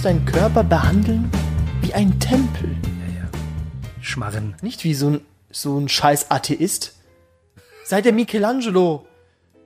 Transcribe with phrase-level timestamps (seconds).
[0.00, 1.30] Musst deinen Körper behandeln
[1.82, 2.70] wie ein Tempel.
[2.70, 3.28] Ja, ja.
[4.00, 4.54] Schmarren.
[4.62, 5.20] Nicht wie so ein,
[5.50, 6.98] so ein scheiß Atheist.
[7.84, 9.06] Sei der Michelangelo.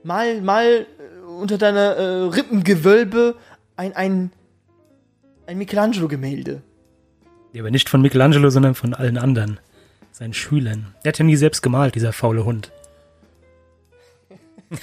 [0.03, 3.37] Mal, mal äh, unter deiner äh, Rippengewölbe
[3.77, 4.33] ein, ein,
[5.47, 6.61] ein Michelangelo-Gemälde.
[7.53, 9.61] Ja, aber nicht von Michelangelo, sondern von allen anderen.
[10.11, 10.93] Seinen Schülern.
[11.05, 12.73] Der hat ja nie selbst gemalt, dieser faule Hund.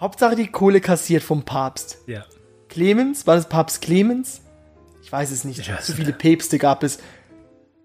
[0.00, 1.98] Hauptsache die Kohle kassiert vom Papst.
[2.08, 2.24] Ja.
[2.68, 3.26] Clemens?
[3.26, 4.40] War das Papst Clemens?
[5.02, 5.66] Ich weiß es nicht.
[5.66, 6.98] Ja, Zu viele Päpste gab es.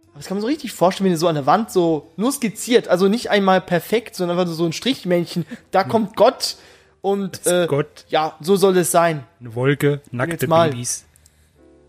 [0.09, 2.31] Aber das kann man so richtig vorstellen, wenn du so an der Wand so nur
[2.31, 5.45] skizziert, also nicht einmal perfekt, sondern einfach so ein Strichmännchen.
[5.71, 6.57] Da kommt Gott
[7.01, 8.05] und Das ist äh, Gott.
[8.09, 9.23] ja, so soll es sein.
[9.39, 10.47] Eine Wolke, nackte.
[10.47, 11.05] Babys.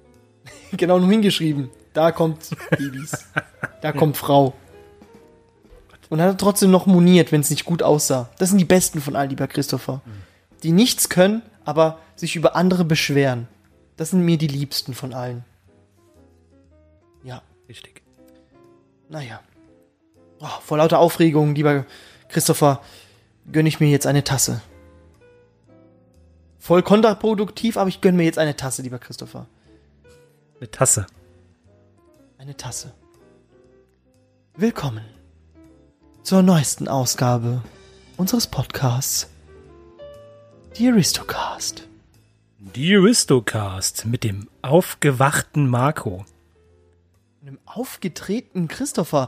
[0.77, 1.71] genau nur hingeschrieben.
[1.93, 3.27] Da kommt Babys.
[3.83, 4.55] da kommt Frau.
[6.11, 8.31] Und dann hat er trotzdem noch moniert, wenn es nicht gut aussah.
[8.39, 10.01] Das sind die besten von allen, lieber Christopher.
[10.63, 13.49] Die nichts können, aber sich über andere beschweren.
[13.97, 15.45] Das sind mir die liebsten von allen.
[17.23, 18.03] Ja, Richtig.
[19.09, 19.41] naja.
[20.41, 21.87] Oh, vor lauter Aufregung, lieber
[22.29, 22.81] Christopher,
[23.51, 24.61] gönne ich mir jetzt eine Tasse.
[26.59, 29.47] Voll kontraproduktiv, aber ich gönne mir jetzt eine Tasse, lieber Christopher.
[30.61, 31.07] Eine Tasse.
[32.39, 32.93] eine Tasse.
[34.57, 35.05] Willkommen
[36.23, 37.63] zur neuesten Ausgabe
[38.17, 39.29] unseres Podcasts,
[40.79, 41.87] die Aristocast.
[42.73, 46.25] Die Aristocast mit dem aufgewachten Marco.
[47.43, 49.27] Und im aufgetretenen Christopher.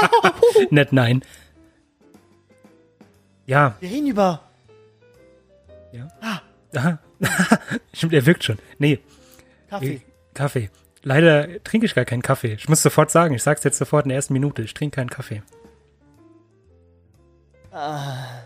[0.70, 1.22] Nett, nein.
[3.46, 4.40] Ja, Wir reden über
[5.94, 6.08] ja.
[6.74, 6.98] Aha.
[7.92, 8.58] Stimmt, er wirkt schon.
[8.78, 8.98] Nee,
[9.70, 10.00] Kaffee.
[10.34, 10.70] Kaffee.
[11.04, 12.54] Leider trinke ich gar keinen Kaffee.
[12.54, 14.62] Ich muss sofort sagen, ich sag's jetzt sofort in der ersten Minute.
[14.62, 15.42] Ich trinke keinen Kaffee.
[17.70, 18.43] Das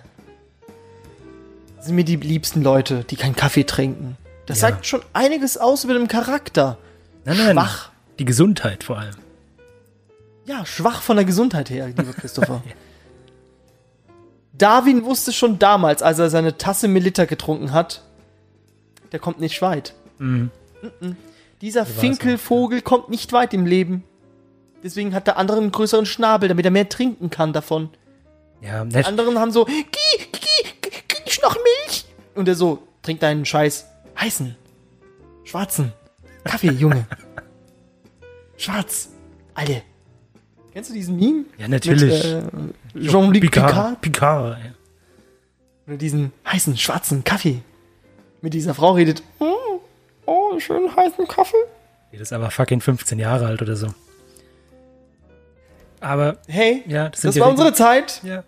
[1.80, 4.16] sind mir die liebsten Leute, die keinen Kaffee trinken.
[4.46, 4.68] Das Ja.
[4.68, 6.78] sagt schon einiges aus über den Charakter.
[7.24, 7.52] Nein, nein.
[7.52, 7.90] Schwach.
[8.18, 9.14] Die Gesundheit vor allem.
[10.46, 12.62] Ja, schwach von der Gesundheit her, lieber Christopher.
[14.52, 18.02] Darwin wusste schon damals, als er seine Tasse Melitta getrunken hat,
[19.12, 19.94] der kommt nicht weit.
[20.18, 20.50] Mhm.
[21.00, 21.16] Mhm.
[21.60, 24.04] Dieser Finkelvogel kommt nicht weit im Leben.
[24.82, 27.90] Deswegen hat der andere einen größeren Schnabel, damit er mehr trinken kann davon.
[28.60, 29.84] Ja, Die anderen haben so, Gi, Gi,
[30.18, 30.47] Gi, krieg
[31.38, 32.04] ich noch Milch?
[32.34, 33.86] Und er so, trink deinen Scheiß
[34.18, 34.56] heißen,
[35.44, 35.92] schwarzen
[36.44, 37.06] Kaffee, Junge.
[38.56, 39.10] Schwarz,
[39.54, 39.82] alle.
[40.72, 41.44] Kennst du diesen Meme?
[41.58, 42.24] Ja, natürlich.
[42.24, 42.42] Äh,
[43.00, 44.00] Jean-Luc Picard.
[44.00, 44.58] Picard.
[44.64, 44.70] ja.
[45.86, 47.62] Oder diesen heißen, schwarzen Kaffee.
[48.40, 49.22] Mit dieser Frau redet.
[49.40, 49.80] Oh,
[50.26, 51.56] oh schönen heißen Kaffee.
[52.12, 53.88] Die ist aber fucking 15 Jahre alt oder so.
[56.00, 57.50] Aber, Hey, ja, das das war Regeln.
[57.50, 58.20] unsere Zeit.
[58.22, 58.44] Ja.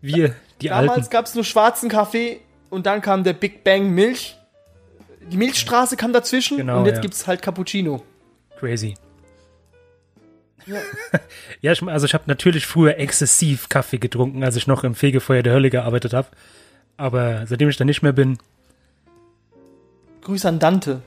[0.00, 2.40] Wir, die Damals gab es nur schwarzen Kaffee
[2.70, 4.36] und dann kam der Big Bang Milch.
[5.30, 7.02] Die Milchstraße kam dazwischen Genau, und jetzt ja.
[7.02, 8.02] gibt's halt Cappuccino.
[8.58, 8.94] Crazy.
[10.66, 10.78] Ja.
[11.62, 15.42] Ja, ich, also ich habe natürlich früher exzessiv Kaffee getrunken, als ich noch im Fegefeuer
[15.42, 16.28] der Hölle gearbeitet habe.
[16.96, 18.38] Aber seitdem ich da nicht mehr bin,
[20.22, 21.02] Grüße an Dante.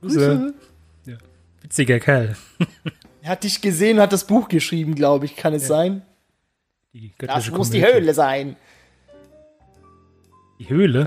[0.00, 0.54] Grüße.
[1.06, 1.16] Ja.
[1.62, 2.36] witziger Kerl.
[3.20, 5.36] Er hat dich gesehen, hat das Buch geschrieben, glaube ich.
[5.36, 6.02] Kann es sein?
[6.98, 7.84] Die Das muss die.
[7.84, 8.56] Höhle sein.
[10.58, 11.06] Die Höhle?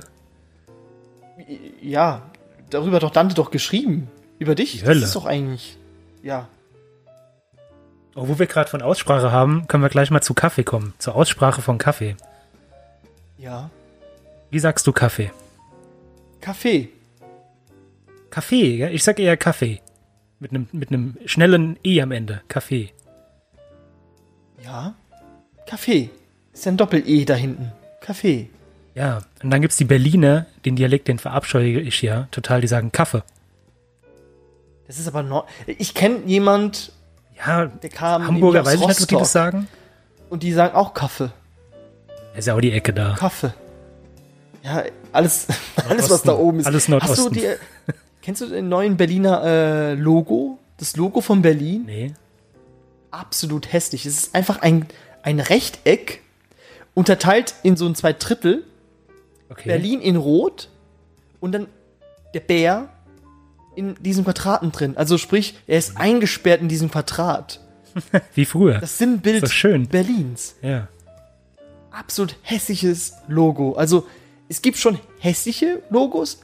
[1.82, 2.22] Ja,
[2.70, 4.10] darüber hat doch Dante doch geschrieben.
[4.40, 4.72] Über dich?
[4.80, 5.02] Die Hölle.
[5.02, 5.78] Das ist doch eigentlich.
[6.24, 6.48] Ja.
[8.16, 10.94] Oh, wo wir gerade von Aussprache haben, können wir gleich mal zu Kaffee kommen.
[10.98, 12.16] Zur Aussprache von Kaffee.
[13.38, 13.70] Ja.
[14.50, 15.32] Wie sagst du Kaffee?
[16.40, 16.90] Kaffee.
[18.30, 18.90] Kaffee, ja?
[18.90, 19.82] Ich sag eher Kaffee.
[20.40, 22.42] Mit einem mit einem schnellen E am Ende.
[22.48, 22.94] Kaffee.
[24.64, 24.96] Ja.
[25.66, 26.10] Kaffee.
[26.54, 27.72] Ist ja ein Doppel-E da hinten.
[28.02, 28.50] Kaffee.
[28.96, 32.92] Ja, und dann gibt's die Berliner, den Dialekt, den verabscheue ich ja total, die sagen
[32.92, 33.24] Kaffee.
[34.88, 35.46] Das ist aber noch.
[35.66, 36.92] Ich kenne jemand,
[37.38, 38.28] Ja, der kam.
[38.28, 39.68] Hamburger weiß ich nicht, ob die das sagen.
[40.30, 41.32] Und die sagen auch Kaffee.
[42.36, 43.16] Ist ja auch die Ecke da.
[43.18, 43.54] Kaffee.
[44.64, 45.48] Ja, alles,
[45.90, 46.66] alles was da oben ist.
[46.66, 47.34] Alles Hast du Nordosten.
[47.34, 47.48] die,
[48.22, 50.60] kennst du den neuen Berliner äh, Logo?
[50.78, 51.84] Das Logo von Berlin?
[51.86, 52.14] Nee.
[53.12, 54.06] Absolut hässlich.
[54.06, 54.86] Es ist einfach ein,
[55.24, 56.22] ein Rechteck,
[56.94, 58.64] unterteilt in so ein zwei Drittel.
[59.50, 59.68] Okay.
[59.70, 60.70] Berlin in Rot
[61.40, 61.68] und dann
[62.34, 62.90] der Bär
[63.76, 64.96] in diesem Quadraten drin.
[64.98, 67.60] Also sprich, er ist eingesperrt in diesem Quadrat.
[68.34, 68.80] Wie früher.
[68.80, 69.88] Das Sinnbild doch schön.
[69.88, 70.56] Berlins.
[70.62, 70.88] ja.
[71.94, 73.74] Absolut hässliches Logo.
[73.74, 74.08] Also
[74.48, 76.40] es gibt schon hässliche Logos,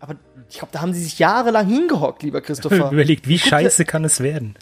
[0.00, 0.16] aber
[0.50, 2.90] ich glaube, da haben sie sich jahrelang hingehockt, lieber Christopher.
[2.92, 4.54] Überlegt, wie Guck dir- scheiße kann es werden?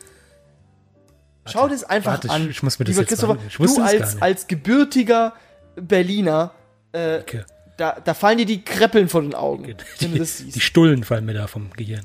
[1.47, 2.51] Schau dir es einfach warte, ich- an.
[2.51, 5.35] ich muss mir das lieber jetzt Christopher, ich du das als, als gebürtiger
[5.77, 6.53] Berliner,
[6.93, 7.45] äh, Okay.
[7.79, 10.63] Da, da fallen dir die Kreppeln vor den Augen, wenn du Die, das die siehst.
[10.63, 12.05] Stullen fallen mir da vom Gehirn.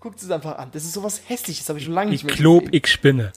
[0.00, 0.68] Guckt es einfach an.
[0.72, 2.74] Das ist sowas Hässliches, habe ich schon lange Ich nicht mehr klob, gesehen.
[2.74, 3.32] ich spinne.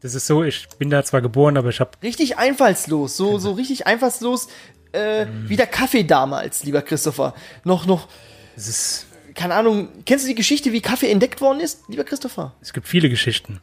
[0.00, 3.50] Das ist so, ich bin da zwar geboren, aber ich habe Richtig einfallslos, so, so
[3.52, 4.46] richtig einfallslos,
[4.92, 7.34] äh, wie der Kaffee damals, lieber Christopher.
[7.64, 8.08] Noch, noch,
[8.56, 12.54] es ist keine Ahnung, kennst du die Geschichte, wie Kaffee entdeckt worden ist, lieber Christopher?
[12.60, 13.60] es gibt viele Geschichten.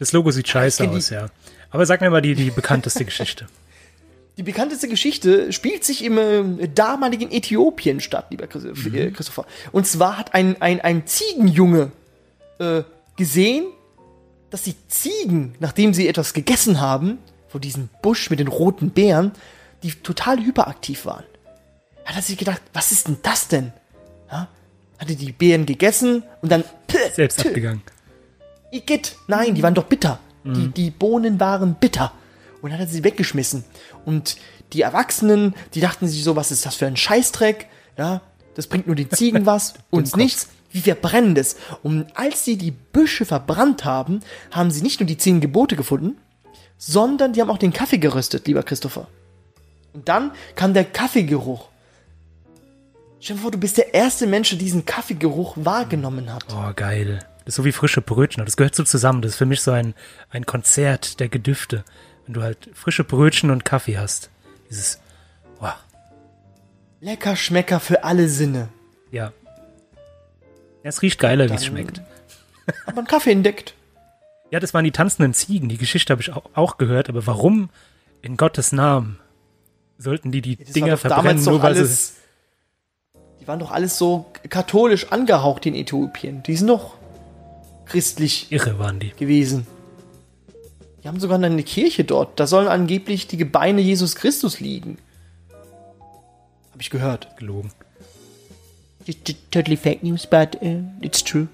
[0.00, 1.28] Das Logo sieht scheiße die- aus, ja.
[1.70, 3.46] Aber sag mir mal die, die bekannteste Geschichte.
[4.36, 8.94] Die bekannteste Geschichte spielt sich im äh, damaligen Äthiopien statt, lieber Chris Mhm.
[8.94, 9.44] äh, Christopher.
[9.70, 11.92] Und zwar hat ein, ein, ein Ziegenjunge
[12.58, 12.82] äh,
[13.16, 13.66] gesehen,
[14.48, 17.18] dass die Ziegen, nachdem sie etwas gegessen haben,
[17.48, 19.32] von diesem Busch mit den roten Beeren,
[19.82, 21.24] die total hyperaktiv waren.
[22.06, 23.72] Hat er sich gedacht, was ist denn das denn?
[24.30, 24.48] Ja?
[24.98, 26.64] Hatte die Beeren gegessen und dann
[27.14, 27.82] Selbst abgegangen.
[28.70, 29.16] Igitt.
[29.26, 30.20] Nein, die waren doch bitter.
[30.44, 32.12] Die, die Bohnen waren bitter.
[32.62, 33.64] Und dann hat er sie weggeschmissen.
[34.04, 34.36] Und
[34.72, 37.68] die Erwachsenen, die dachten sich so, was ist das für ein Scheißdreck?
[37.98, 38.22] Ja,
[38.54, 40.48] das bringt nur den Ziegen was, uns nichts.
[40.72, 41.56] Wie verbrennen das?
[41.82, 44.20] Und als sie die Büsche verbrannt haben,
[44.52, 46.16] haben sie nicht nur die zehn Gebote gefunden,
[46.78, 49.08] sondern die haben auch den Kaffee geröstet, lieber Christopher.
[49.92, 51.68] Und dann kam der Kaffeegeruch.
[53.18, 56.44] Stell dir vor, du bist der erste Mensch, der diesen Kaffeegeruch wahrgenommen hat.
[56.54, 57.18] Oh, geil.
[57.50, 58.44] Ist so wie frische Brötchen.
[58.44, 59.22] Das gehört so zusammen.
[59.22, 59.94] Das ist für mich so ein,
[60.30, 61.84] ein Konzert der Gedüfte.
[62.24, 64.30] Wenn du halt frische Brötchen und Kaffee hast.
[64.70, 65.00] Dieses,
[65.60, 65.66] oh,
[67.00, 68.68] Lecker Schmecker für alle Sinne.
[69.10, 69.32] ja.
[70.84, 72.00] Ja, es riecht geiler, wie es schmeckt.
[72.86, 73.74] Hat man Kaffee entdeckt.
[74.52, 75.68] Ja, das waren die tanzenden Ziegen.
[75.68, 77.08] Die Geschichte habe ich auch, auch gehört.
[77.08, 77.68] Aber warum
[78.22, 79.18] in Gottes Namen
[79.98, 81.80] sollten die die Das Dinger verbrennen, nur weil sie...
[81.80, 82.14] alles.
[83.40, 86.44] Die waren doch alles so katholisch angehaucht in Äthiopien.
[86.44, 86.99] Die sind doch
[87.90, 89.10] christlich Irre waren die.
[89.10, 89.66] gewesen.
[91.02, 92.38] Die haben sogar eine Kirche dort.
[92.38, 94.98] Da sollen angeblich die Gebeine Jesus Christus liegen.
[96.72, 97.36] Habe ich gehört.
[97.36, 97.72] Gelogen.
[99.50, 101.48] Totally fake news, but uh, it's true.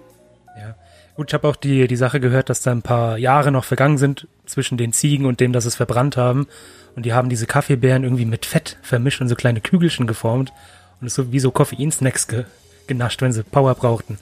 [0.58, 0.74] Ja.
[1.14, 3.96] Gut, ich habe auch die, die Sache gehört, dass da ein paar Jahre noch vergangen
[3.96, 6.48] sind zwischen den Ziegen und dem, dass sie es verbrannt haben.
[6.96, 10.52] Und die haben diese Kaffeebeeren irgendwie mit Fett vermischt und so kleine Kügelchen geformt.
[11.00, 12.44] Und es so wie so Koffeinsnacks ge
[12.86, 14.18] genascht, wenn sie Power brauchten.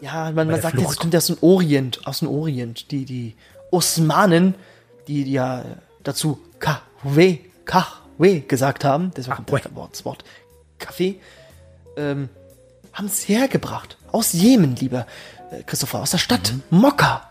[0.00, 1.00] Ja, man, man der sagt, jetzt Flucht.
[1.00, 2.90] kommt ja aus dem Orient, aus dem Orient.
[2.90, 3.34] Die, die
[3.70, 4.54] Osmanen,
[5.08, 5.64] die, die ja
[6.02, 10.24] dazu Kahwe, Kahwe gesagt haben, deswegen kommt das Wort, das Wort
[10.78, 11.20] Kaffee,
[11.96, 12.28] ähm,
[12.92, 13.96] haben es hergebracht.
[14.12, 15.06] Aus Jemen, lieber
[15.50, 17.22] äh, Christopher, aus der Stadt Mokka.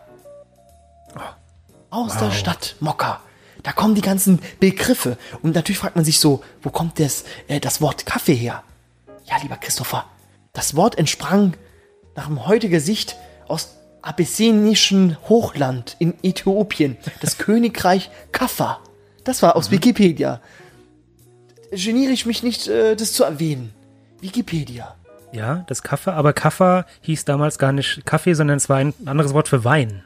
[1.90, 2.34] Aus der Wow.
[2.36, 3.22] Stadt Mokka.
[3.64, 5.18] Da kommen die ganzen Begriffe.
[5.42, 8.64] Und natürlich fragt man sich so, wo kommt das, äh, das Wort Kaffee her?
[9.26, 10.06] Ja, lieber Christopher,
[10.54, 11.56] das Wort entsprang
[12.16, 13.18] nach heutiger Sicht
[13.48, 18.80] aus abessinischen Hochland in Äthiopien, das Königreich Kaffa.
[19.24, 20.42] Das war aus Wikipedia.
[21.72, 23.74] Geniere ich mich nicht, äh, das zu erwähnen.
[24.22, 24.96] Wikipedia.
[25.32, 29.34] Ja, das Kaffee, aber Kaffer hieß damals gar nicht Kaffee, sondern es war ein anderes
[29.34, 30.04] Wort für Wein.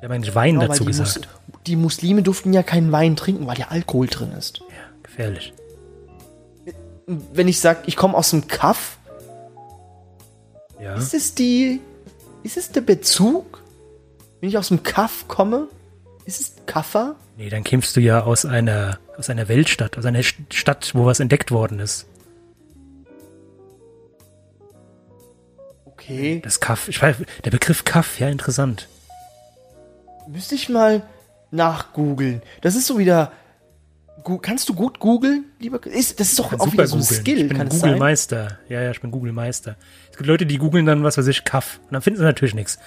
[0.00, 1.28] Der hat eigentlich Wein Genau, dazu die, Mus gesagt.
[1.66, 4.58] die Muslime durften ja keinen Wein trinken, weil ja Alkohol drin ist.
[4.58, 4.64] Ja,
[5.02, 5.52] gefährlich.
[7.06, 8.98] Wenn ich sage, ich komme aus dem Kaff,
[10.80, 10.94] Ja.
[10.94, 11.80] ist es die,
[12.42, 13.62] ist es der Bezug?
[14.40, 15.68] Wenn ich aus dem Kaff komme,
[16.26, 17.16] ist es Kaffer?
[17.36, 21.06] Nee, dann kämpfst du ja aus einer, aus einer Weltstadt, aus einer St- Stadt, wo
[21.06, 22.06] was entdeckt worden ist.
[25.84, 26.40] Okay.
[26.44, 28.88] Das Kaff, ich weiß, der Begriff Kaff, ja, interessant.
[30.28, 31.02] Müsste ich mal
[31.50, 32.42] nachgoogeln.
[32.60, 33.32] Das ist so wieder.
[34.42, 35.84] Kannst du gut googeln, lieber?
[35.86, 37.02] Ist, das ist doch auch wieder so ein.
[37.02, 37.68] Skill, Ich bin?
[37.68, 38.58] Google-Meister.
[38.68, 39.76] Ja, ja, ich bin Google-Meister.
[40.10, 41.78] Es gibt Leute, die googeln dann, was weiß ich, Kaff.
[41.84, 42.78] Und dann finden sie natürlich nichts.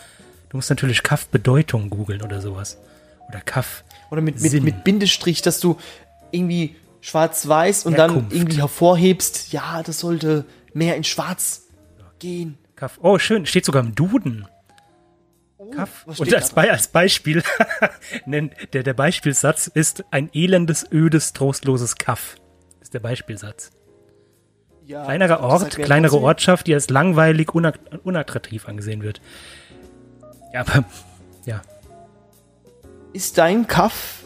[0.50, 2.78] Du musst natürlich Kaff-Bedeutung googeln oder sowas.
[3.30, 3.84] Oder Kaff.
[4.12, 5.78] Oder mit, mit, mit Bindestrich, dass du
[6.32, 8.36] irgendwie schwarz-weiß und dann Herkunft.
[8.36, 11.64] irgendwie hervorhebst, ja, das sollte mehr in schwarz
[12.20, 12.58] gehen.
[12.76, 13.00] Kaff.
[13.02, 13.46] Oh, schön.
[13.46, 14.46] Steht sogar im Duden.
[15.72, 16.04] Kaff.
[16.06, 16.54] was Und als?
[16.54, 17.44] Be als Beispiel,
[18.26, 22.36] der, der Beispielsatz ist ein elendes, ödes, trostloses Kaff.
[22.82, 23.72] Ist der Beispielsatz.
[24.86, 26.26] Ja, Kleinerer Ort, erklärt kleinere trotzdem.
[26.26, 29.22] Ortschaft, die als langweilig, unatt unattraktiv angesehen wird.
[30.54, 30.84] Ja, aber,
[31.46, 31.62] ja,
[33.14, 34.24] Ist dein Kaff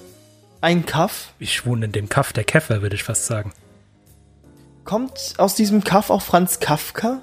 [0.62, 1.34] ein Kaff?
[1.40, 3.52] ich wohne in dem Kaff der Käfer, würde ich fast sagen.
[4.86, 7.22] Kommt aus diesem Kaff auch Franz Kafka?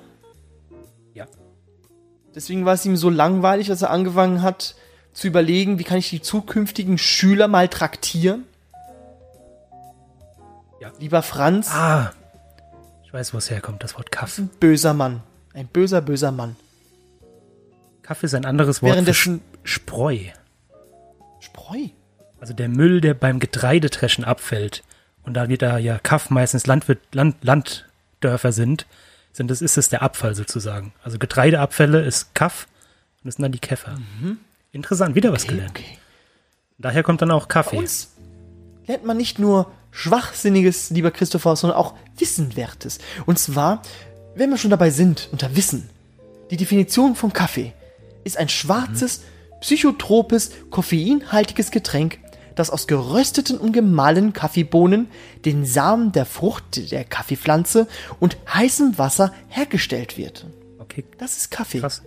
[2.35, 4.75] Deswegen war es ihm so langweilig, dass er angefangen hat
[5.13, 8.45] zu überlegen, wie kann ich die zukünftigen Schüler mal traktieren?
[10.81, 10.93] Ja.
[10.99, 12.13] Lieber Franz, Ah,
[13.05, 14.39] ich weiß, wo es herkommt, das Wort Kaff.
[14.39, 15.21] ein böser Mann.
[15.53, 16.57] Ein böser, böser Mann.
[18.03, 20.19] Kaff ist ein anderes Wort für Währenddessen- Spreu.
[21.41, 21.79] Spreu.
[22.41, 24.83] Also der Müll, der beim Getreidetreschen abfällt
[25.23, 28.87] Und da wir da ja Kaff meistens Landwirt, Land, Landdörfer sind,
[29.33, 30.93] sind das, ist es der Abfall sozusagen.
[31.03, 32.67] Also Getreideabfälle ist Kaff
[33.23, 33.97] und das sind dann die Käfer.
[34.73, 35.49] Interessant, wieder was Mhm.
[35.49, 35.79] Okay, gelernt.
[35.79, 35.99] okay.
[36.79, 37.77] Daher kommt dann auch Bei Kaffee.
[37.79, 38.11] uns
[38.87, 42.99] lernt man nicht nur Schwachsinniges, lieber Christopher, sondern auch Wissenwertes.
[43.27, 43.83] Und zwar,
[44.35, 45.91] wenn wir schon dabei sind, unter Wissen.
[46.51, 47.73] Die Definition von Kaffee
[48.25, 49.23] ist ein schwarzes,
[49.61, 52.19] psychotropes, koffeinhaltiges Getränk,
[52.55, 55.09] das aus gerösteten und gemahlenen Kaffeebohnen,
[55.45, 57.87] den Samen der Frucht der Kaffeepflanze
[58.19, 60.47] und heißem Wasser hergestellt wird.
[60.79, 61.81] Okay, Das ist Kaffee.
[61.81, 62.03] krass.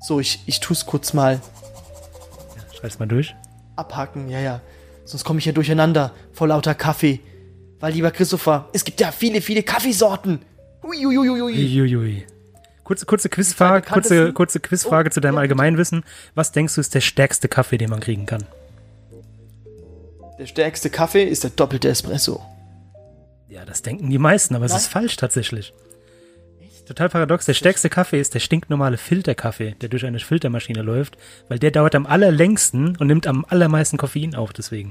[0.00, 1.40] So, ich, ich tue es kurz mal
[2.78, 3.34] Schreib's mal durch.
[3.76, 4.60] abhaken, ja, ja.
[5.04, 7.20] Sonst komme ich ja durcheinander vor lauter Kaffee.
[7.80, 10.40] Weil, lieber Christopher, es gibt ja viele, viele Kaffeesorten.
[10.82, 11.52] Uiuiuiui.
[11.82, 12.26] Uiuiui.
[12.90, 16.02] Kurze, kurze Quizfrage, kurze, kurze Quizfrage Oh, zu deinem ja, Allgemeinwissen.
[16.34, 18.42] Was denkst du ist der stärkste Kaffee, den man kriegen kann?
[20.40, 22.42] Der stärkste Kaffee ist der doppelte Espresso.
[23.48, 24.80] Ja, das denken die meisten, aber es Nein.
[24.80, 25.72] ist falsch tatsächlich.
[26.84, 27.46] Total paradox.
[27.46, 31.16] Der stärkste Kaffee ist der stinknormale Filterkaffee, der durch eine Filtermaschine läuft,
[31.48, 34.90] weil der dauert am allerlängsten und nimmt am allermeisten Koffein auf, deswegen.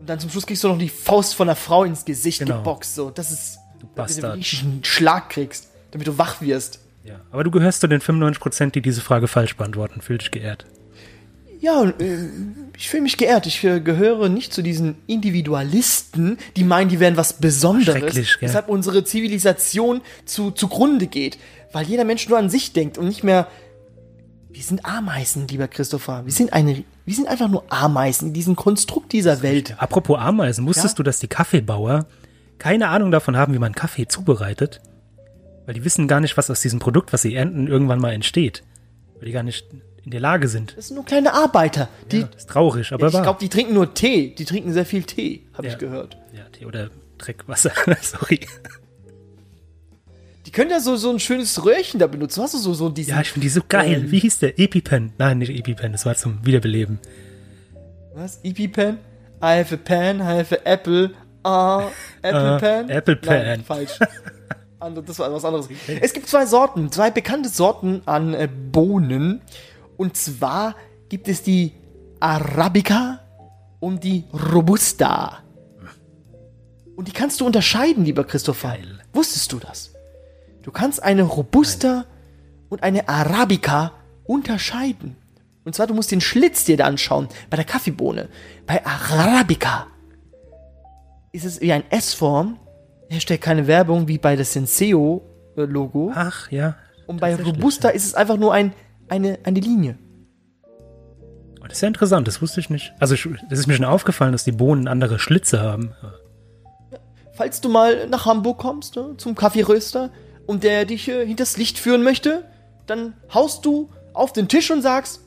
[0.00, 2.56] Und dann zum Schluss kriegst du noch die Faust von einer Frau ins Gesicht Genau.
[2.56, 2.94] geboxt.
[2.94, 4.86] So, das ist, Du damit du einen Bastard.
[4.86, 6.80] Schlag kriegst, damit du wach wirst.
[7.04, 7.20] Ja.
[7.30, 10.00] Aber du gehörst zu den 95%, die diese Frage falsch beantworten.
[10.00, 10.66] Fühl dich geehrt.
[11.60, 12.28] Ja, äh,
[12.76, 13.46] ich fühle mich geehrt.
[13.46, 18.00] Ich äh, gehöre nicht zu diesen Individualisten, die meinen, die wären was Besonderes.
[18.00, 18.48] Schrecklich, gell?
[18.48, 21.38] Weshalb unsere Zivilisation zu, zugrunde geht.
[21.72, 23.46] Weil jeder Mensch nur an sich denkt und nicht mehr.
[24.50, 26.24] Wir sind Ameisen, lieber Christopher.
[26.24, 29.74] Wir sind, eine, wir sind einfach nur Ameisen in diesem Konstrukt dieser Welt.
[29.78, 30.96] Apropos Ameisen, wusstest Ja?
[30.96, 32.06] du, dass die Kaffeebauer
[32.58, 34.80] keine Ahnung davon haben, wie man Kaffee zubereitet?
[35.66, 38.62] Weil die wissen gar nicht, was aus diesem Produkt, was sie ernten, irgendwann mal entsteht.
[39.16, 39.64] Weil die gar nicht
[40.04, 40.76] in der Lage sind.
[40.76, 41.88] Das sind nur kleine Arbeiter.
[42.12, 44.34] Die, Ja, das ist traurig, aber ich glaube, die trinken nur Tee.
[44.36, 45.72] Die trinken sehr viel Tee, habe Ja.
[45.72, 46.18] ich gehört.
[46.36, 48.40] ja, Tee oder Dreckwasser, sorry.
[50.44, 52.42] Die können ja so, so ein schönes Röhrchen da benutzen.
[52.42, 53.10] Hast du so, so diesen.
[53.12, 54.02] Ja, ich finde die so geil.
[54.04, 54.10] Ähm.
[54.10, 54.58] Wie hieß der?
[54.58, 55.14] EpiPen.
[55.16, 56.98] Nein, nicht EpiPen, das war zum Wiederbeleben.
[58.14, 58.40] Was?
[58.44, 58.98] EP-Pen?
[59.42, 61.10] I have a pen, I have a apple.
[61.42, 61.88] Ah,
[62.22, 62.88] Apple Ah, Pen?
[62.90, 63.42] Apple Pen.
[63.46, 63.98] Nein, falsch.
[64.90, 65.68] Das war was anderes.
[66.00, 69.40] Es gibt zwei Sorten, zwei bekannte Sorten an äh, Bohnen.
[69.96, 70.74] Und zwar
[71.08, 71.72] gibt es die
[72.20, 73.20] Arabica
[73.80, 75.38] und die Robusta.
[76.96, 78.70] Und die kannst du unterscheiden, lieber Christopher.
[78.70, 79.00] Geil.
[79.12, 79.92] Wusstest du das?
[80.62, 82.04] Du kannst eine Robusta
[82.68, 83.92] und eine Arabica
[84.24, 85.16] unterscheiden.
[85.64, 88.28] Und zwar, du musst den Schlitz dir da anschauen bei der Kaffeebohne.
[88.66, 89.86] Bei Arabica
[91.32, 92.58] ist es wie ein S-Form.
[93.14, 96.12] Hashtag keine Werbung wie bei der Senseo-Logo.
[96.14, 96.76] Ach, ja.
[97.06, 98.72] Und bei Robusta ist es einfach nur ein,
[99.08, 99.98] eine, eine Linie.
[101.60, 102.92] Oh, das ist ja interessant, das wusste ich nicht.
[102.98, 103.14] Also,
[103.48, 105.94] das ist mir schon aufgefallen, dass die Bohnen andere Schlitze haben.
[107.32, 110.10] Falls du mal nach Hamburg kommst, ne, zum Kaffeeröster,
[110.46, 112.44] und der dich äh, hinters Licht führen möchte,
[112.86, 115.20] dann haust du auf den Tisch und sagst,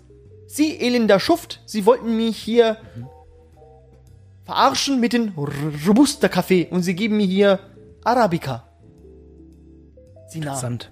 [0.49, 2.77] Sie, elender Schuft, Sie wollten mich hier
[4.45, 5.33] verarschen mit dem
[5.87, 7.59] Robusta-Kaffee und Sie geben mir hier
[8.07, 8.63] Arabica.
[10.29, 10.47] Sie nahm.
[10.47, 10.91] Interessant.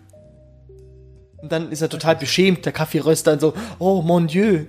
[1.38, 4.66] Und dann ist er total beschämt, der Kaffeeröster, und so, oh mon Dieu.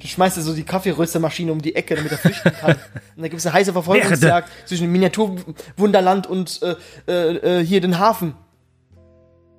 [0.00, 2.72] Du schmeißt er so die Kaffeeröstermaschine um die Ecke, damit er flüchten kann.
[3.16, 7.80] Und dann gibt es eine heiße Verfolgungsjagd zwischen dem Miniaturwunderland und äh, äh, äh, hier
[7.80, 8.34] den Hafen.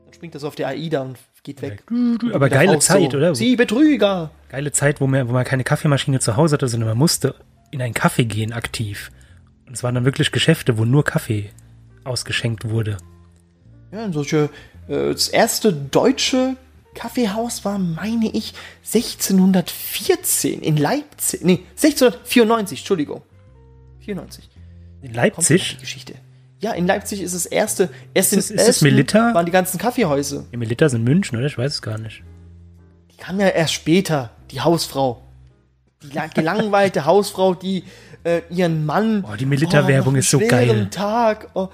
[0.06, 1.84] Dann springt er so auf die AIDA und geht weg.
[1.90, 3.18] Aber Wieder geile Zeit, so.
[3.18, 3.36] oder?
[3.36, 4.32] Sie Betrüger.
[4.50, 7.36] Geile Zeit, wo man, wo man keine Kaffeemaschine zu Hause hatte, sondern man musste
[7.72, 9.12] in einen Kaffee gehen, aktiv.
[9.68, 11.50] Und es waren dann wirklich Geschäfte, wo nur Kaffee
[12.04, 12.98] ausgeschenkt wurde.
[13.92, 14.50] Ja, solche,
[14.88, 16.56] äh, das erste deutsche
[16.96, 18.54] Kaffeehaus war, meine ich,
[18.84, 21.42] 1614 in Leipzig.
[21.44, 23.22] Nee, 1694, Entschuldigung.
[24.02, 24.50] 94.
[25.02, 26.14] In Leipzig, die Geschichte.
[26.60, 27.90] Ja, in Leipzig ist das erste.
[28.14, 29.34] Erst Ist in es- ist es Melita?
[29.34, 30.46] waren die ganzen Kaffeehäuser.
[30.52, 31.48] im Milita sind München, oder?
[31.48, 32.22] Ich weiß es gar nicht.
[33.12, 35.22] Die kam ja erst später, die Hausfrau.
[36.04, 37.84] Die la- gelangweilte Hausfrau, die
[38.24, 39.26] äh, ihren Mann.
[39.28, 40.88] Oh, die Milita-Werbung nach einem ist so geil.
[40.90, 41.50] Tag.
[41.54, 41.70] Oh,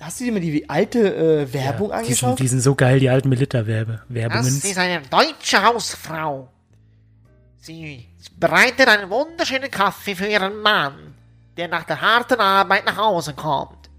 [0.00, 2.38] hast du dir mal die alte äh, Werbung die, sind, angeschaut?
[2.38, 4.00] die sind so geil, die alten Milita-Werbungen.
[4.08, 6.48] Das ist eine deutsche Hausfrau.
[7.58, 8.06] Sie
[8.38, 11.14] bereitet einen wunderschönen Kaffee für ihren Mann,
[11.56, 13.90] der nach der harten Arbeit nach Hause kommt.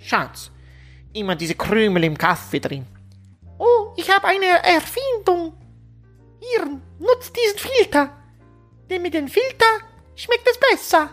[0.00, 0.50] Schatz,
[1.12, 2.86] immer diese Krümel im Kaffee drin.
[3.58, 5.54] Oh, ich habe eine Erfindung.
[6.40, 6.64] Hier,
[7.00, 8.10] nutzt diesen Filter.
[8.90, 9.66] Denn mit dem Filter
[10.16, 11.10] schmeckt es besser.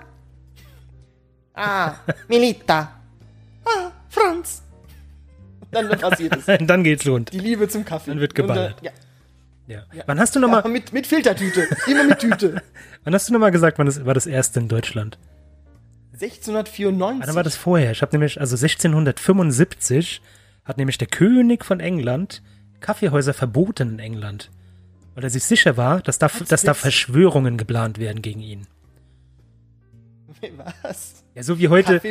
[1.53, 1.95] Ah,
[2.27, 2.91] Melita.
[3.65, 4.61] ah, Franz.
[5.71, 6.45] Dann passiert es.
[6.67, 7.33] Dann geht's rund.
[7.33, 8.11] Die Liebe zum Kaffee.
[8.11, 8.77] Dann wird geballert.
[8.81, 8.91] Und, äh, ja.
[9.67, 10.03] Ja.
[10.05, 11.67] Wann hast du noch Ja, mal, mit, mit Filtertüte.
[11.87, 12.61] Immer mit Tüte.
[13.03, 15.17] wann hast du noch mal gesagt, wann das war das erste in Deutschland?
[16.13, 17.27] 1694.
[17.27, 17.91] Wann war das vorher?
[17.91, 20.21] Ich habe nämlich, also 1675
[20.63, 22.41] hat nämlich der König von England
[22.79, 24.51] Kaffeehäuser verboten in England.
[25.15, 26.73] Weil er sich sicher war, dass da, dass da?
[26.73, 28.67] Verschwörungen geplant werden gegen ihn.
[30.83, 31.23] Was?
[31.33, 32.01] Ja, so wie heute,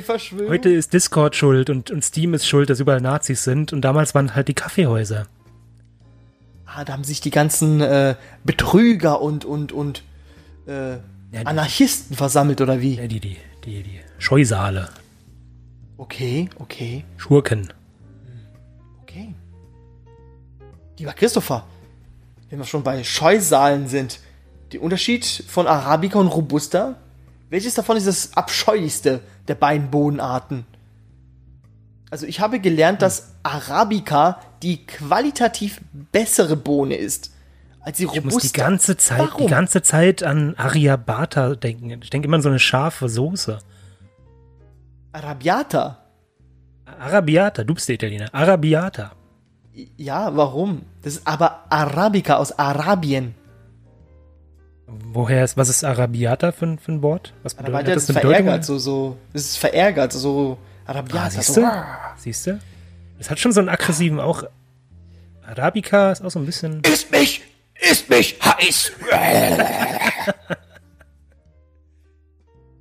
[0.49, 4.15] heute ist Discord schuld und, und Steam ist schuld, dass überall Nazis sind und damals
[4.15, 5.27] waren halt die Kaffeehäuser.
[6.67, 10.03] Ah, da haben sich die ganzen äh, Betrüger und, und, und
[10.67, 10.97] äh,
[11.33, 12.95] die- Anarchisten versammelt, oder wie?
[12.97, 14.89] Ja, die, die, die, die Scheusale,
[15.97, 17.73] Okay, okay, Schurken.
[19.03, 19.33] okay.
[20.99, 21.65] Lieber Christopher,
[22.55, 24.21] wenn wir schon bei Scheusalen sind,
[24.73, 26.95] der Unterschied von Arabica und Robusta,
[27.51, 30.65] welches davon ist das abscheulichste der beiden Bohnenarten?
[32.13, 35.81] Also ich habe gelernt, dass Arabica die qualitativ
[36.13, 37.33] bessere Bohne ist
[37.81, 38.35] als die Ich Robusta.
[38.35, 42.01] muss die ganze Zeit, die ganze Zeit an Ariabata denken.
[42.03, 43.59] Ich denke immer an so eine scharfe Soße.
[45.11, 46.05] Arabiata.
[47.01, 48.29] Arabiata, du bist der Italiener.
[48.33, 49.11] Arabiata.
[49.97, 50.83] Ja, warum?
[51.03, 53.35] Das ist aber Arabica aus Arabien.
[54.87, 57.33] Woher ist, was ist Arabiata für, ein- für ein Wort?
[57.43, 58.45] Was bedeutet Arabiata ist eine Bedeutung?
[58.45, 59.17] verärgert, so, so.
[59.33, 61.27] Das ist verärgert, so Arabiata.
[61.27, 61.71] Ah, siehst so, du?
[62.19, 62.61] Siehst du?
[63.19, 64.45] Es hat schon so einen aggressiven auch.
[65.47, 66.81] Arabica ist auch so ein bisschen.
[66.85, 67.43] Isst mich!
[67.91, 68.39] Isst mich!
[68.43, 68.93] Heiß!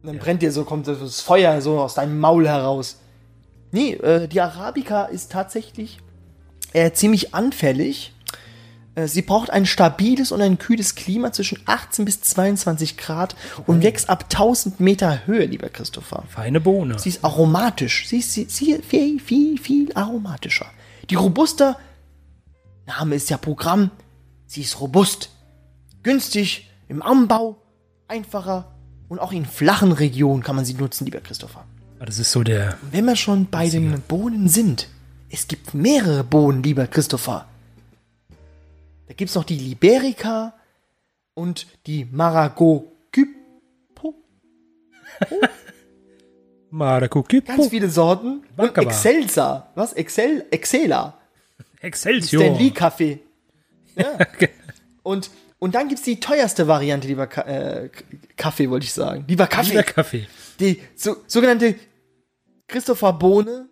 [0.04, 3.00] Dann brennt dir so, kommt das Feuer so aus deinem Maul heraus.
[3.72, 6.00] Nee, äh, die Arabica ist tatsächlich
[6.74, 8.14] äh, ziemlich anfällig.
[8.96, 13.84] Äh, sie braucht ein stabiles und ein kühles Klima zwischen 18 bis 22 Grad und
[13.84, 16.24] wächst ab 1000 Meter Höhe, lieber Christopher.
[16.30, 17.00] Feine Bohne.
[17.00, 18.08] Sie ist aromatisch.
[18.08, 20.68] Sie ist, sie, sie viel, viel, viel aromatischer.
[21.10, 21.78] Die Robusta,
[22.86, 23.92] Name ist ja Programm,
[24.46, 25.30] sie ist robust.
[26.04, 27.58] Günstig im Anbau,
[28.08, 28.74] einfacher
[29.08, 31.66] und auch in flachen Regionen kann man sie nutzen, lieber Christopher.
[32.00, 32.78] Ah, Das ist so der.
[32.82, 34.88] Und wenn wir schon bei den Bohnen sind,
[35.34, 37.48] es gibt mehrere Bohnen, lieber Christopher.
[39.08, 40.54] Da gibt es noch die Liberica
[41.34, 42.94] und die Maragogypo.
[46.70, 47.52] Maracukipo.
[47.52, 48.44] Ganz viele Sorten.
[48.58, 48.78] Und.
[48.78, 49.72] Excelsa.
[49.74, 49.94] Was?
[49.94, 50.46] Excel?
[50.52, 51.18] Excela.
[51.82, 52.44] Excelsior.
[52.44, 53.20] Stanley Kaffee.
[53.96, 54.20] Ja.
[55.02, 57.90] und, und dann gibt's die teuerste Variante, lieber Ka äh,
[58.38, 59.26] Kaffee, wollte ich sagen.
[59.28, 59.72] Lieber Kaffee.
[59.72, 60.28] Lieber Kaffee.
[60.60, 61.74] Die so, sogenannte
[62.68, 63.68] Christopher Bohne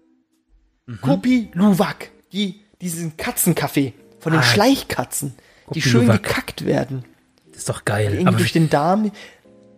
[0.86, 1.02] Mhm.
[1.02, 2.10] Kopi Luwak.
[2.34, 4.44] Die, diesen Katzenkaffee von den Ah.
[4.44, 6.24] Schleichkatzen, die Kopi schön Luwak.
[6.24, 7.04] gekackt werden.
[7.50, 8.12] Das ist doch geil.
[8.14, 9.12] Irgendwie Aber durch den Darm.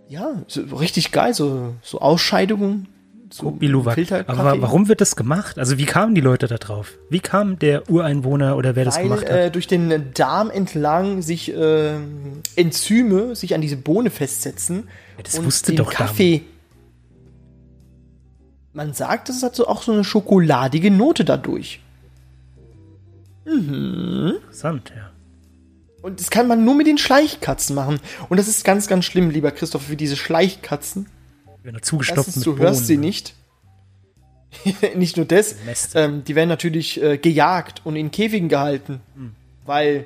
[0.10, 2.88] Ja, so, richtig geil, so, so Ausscheidungen.
[3.32, 3.96] So Biluwak.
[3.96, 4.39] Filterkaffee.
[4.39, 5.58] Aber wa- warum wird das gemacht?
[5.58, 6.92] Also wie kamen die Leute da drauf?
[7.10, 9.32] Wie kam der Ureinwohner oder wer das Weil gemacht hat?
[9.32, 11.96] äh, durch den Darm entlang sich äh,
[12.56, 14.88] Enzyme sich an diese Bohne festsetzen.
[15.18, 16.44] Ja, das und wusste den doch Kaffee.
[18.73, 21.79] Man sagt, es hat so auch so eine schokoladige Note dadurch.
[23.45, 25.12] Interessant, ja.
[26.01, 27.99] Und das kann man nur mit den Schleichkatzen machen.
[28.29, 31.07] Und das ist ganz, ganz schlimm, lieber Christoph, für diese Schleichkatzen.
[31.62, 32.86] Wenn er zugestopft Erstens, du hörst Bohnen.
[32.86, 33.36] sie nicht.
[34.95, 35.55] nicht nur das.
[35.93, 39.01] Ähm, die werden natürlich äh, gejagt und in Käfigen gehalten.
[39.65, 40.05] Weil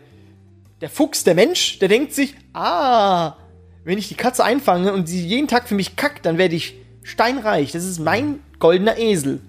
[0.81, 3.35] der Fuchs, der Mensch, der denkt sich, ah,
[3.83, 6.75] wenn ich die Katze einfange und sie jeden Tag für mich kackt, dann werde ich
[7.01, 7.71] steinreich.
[7.71, 9.39] Das ist mein goldener Esel.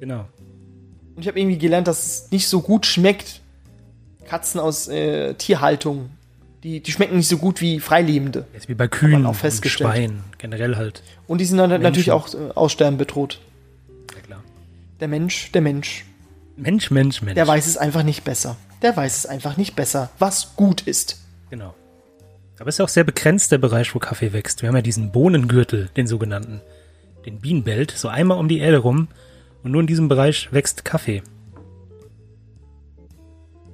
[0.00, 0.26] Genau.
[1.14, 3.40] Und ich habe irgendwie gelernt, dass es nicht so gut schmeckt.
[4.26, 6.10] Katzen aus äh, Tierhaltung.
[6.62, 8.46] Die, die schmecken nicht so gut wie Freilebende.
[8.52, 9.90] Jetzt wie bei Kühen auch und festgestellt.
[9.90, 10.24] Schweinen.
[10.38, 11.02] Generell halt.
[11.26, 13.40] Und die sind dann natürlich auch äh, aussterben bedroht.
[14.14, 14.44] Ja, klar.
[15.00, 16.04] Der Mensch, der Mensch,
[16.56, 17.36] Mensch, Mensch, Mensch.
[17.36, 18.56] der weiß es einfach nicht besser.
[18.82, 21.20] Der weiß es einfach nicht besser, was gut ist.
[21.50, 21.74] Genau.
[22.58, 24.62] Aber es ist ja auch sehr begrenzt der Bereich, wo Kaffee wächst.
[24.62, 26.60] Wir haben ja diesen Bohnengürtel, den sogenannten.
[27.26, 29.08] Den Bienenbelt, so einmal um die Erde rum.
[29.62, 31.22] Und nur in diesem Bereich wächst Kaffee.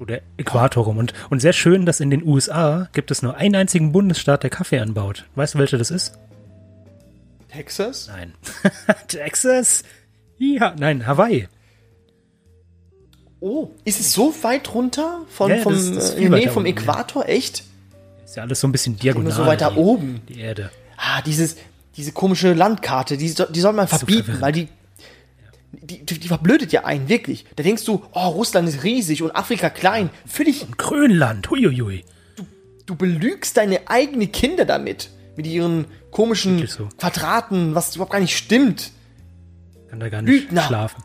[0.00, 0.98] Oder Äquator rum.
[0.98, 4.50] Und, und sehr schön, dass in den USA gibt es nur einen einzigen Bundesstaat, der
[4.50, 5.24] Kaffee anbaut.
[5.35, 6.18] Weißt du, welcher das ist?
[7.48, 8.09] Texas?
[8.09, 8.33] Nein.
[9.09, 9.85] Texas?
[10.38, 11.48] Ja, nein, Hawaii.
[13.40, 16.66] Oh, ist es so weit runter von, Ja, vom, das- das äh, weiter vom.
[16.66, 17.28] Äquator?
[17.28, 17.62] Echt?
[18.24, 19.33] Ist ja alles so ein bisschen diagonal.
[19.33, 20.22] so weiter die, oben.
[20.28, 20.70] Die Erde.
[20.96, 21.57] Ah, dieses,
[21.96, 24.68] diese komische Landkarte, die, die soll man verbieten, weil die,
[25.72, 27.44] die, die, die verblödet ja einen, wirklich.
[27.57, 30.11] Da denkst du, oh, Russland ist riesig und Afrika klein.
[30.26, 32.04] Völlig, Grönland, huiuiui.
[32.87, 35.11] du belügst deine eigenen Kinder damit.
[35.37, 36.88] Mit ihren komischen so.
[36.96, 38.92] Quadraten, was überhaupt gar nicht stimmt.
[39.90, 40.62] Kann da gar nicht Lügner.
[40.62, 41.02] schlafen.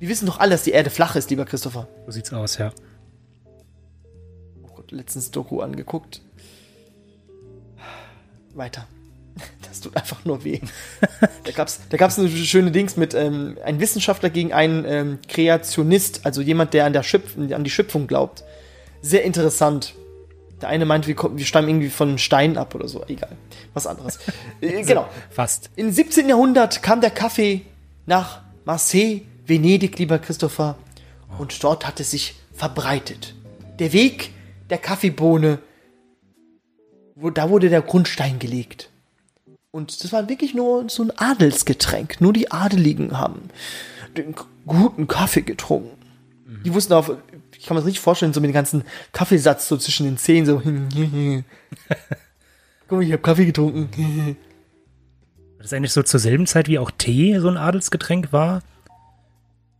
[0.00, 1.86] Wir wissen doch alle, dass die Erde flach ist, lieber Christopher.
[2.06, 2.72] So sieht's aus, ja.
[4.90, 6.20] letztens Doku angeguckt.
[8.54, 8.86] Weiter.
[9.68, 10.60] Das tut einfach nur weh.
[11.44, 16.24] da gab's, da gab's eine schöne Dings mit ähm, ein Wissenschaftler gegen einen ähm, Kreationist,
[16.24, 18.42] also jemand, der an der Schöpf an die Schöpfung glaubt.
[19.02, 19.94] Sehr interessant.
[20.62, 23.04] Der eine meint, wir, kommen- wir stammen irgendwie von einem Stein ab oder so.
[23.06, 23.36] Egal.
[23.74, 24.18] Was anderes.
[24.62, 25.06] äh, genau.
[25.28, 25.68] Fast.
[25.76, 26.26] Im 17.
[26.28, 27.60] Jahrhundert kam der Kaffee
[28.06, 30.78] nach Marseille, Venedig, lieber Christopher,
[31.38, 33.34] und dort hat es sich verbreitet.
[33.78, 34.30] Der Weg
[34.70, 35.58] der Kaffeebohne,
[37.14, 38.88] wo, da wurde der Grundstein gelegt.
[39.76, 42.22] Und das war wirklich nur so ein Adelsgetränk.
[42.22, 43.50] Nur die Adeligen haben
[44.16, 44.34] den
[44.64, 45.98] guten Kaffee getrunken.
[46.64, 47.12] Die wussten auf,
[47.58, 50.46] ich kann mir das richtig vorstellen, so mit dem ganzen Kaffeesatz so zwischen den Zähnen,
[50.46, 50.62] so.
[52.88, 54.38] Guck mal, ich habe Kaffee getrunken.
[55.58, 58.62] Das ist eigentlich so zur selben Zeit wie auch Tee so ein Adelsgetränk war?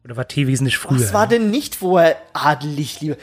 [0.04, 1.00] Oder war Tee wesentlich früher?
[1.00, 3.16] Was war denn nicht vorher adelig, lieber?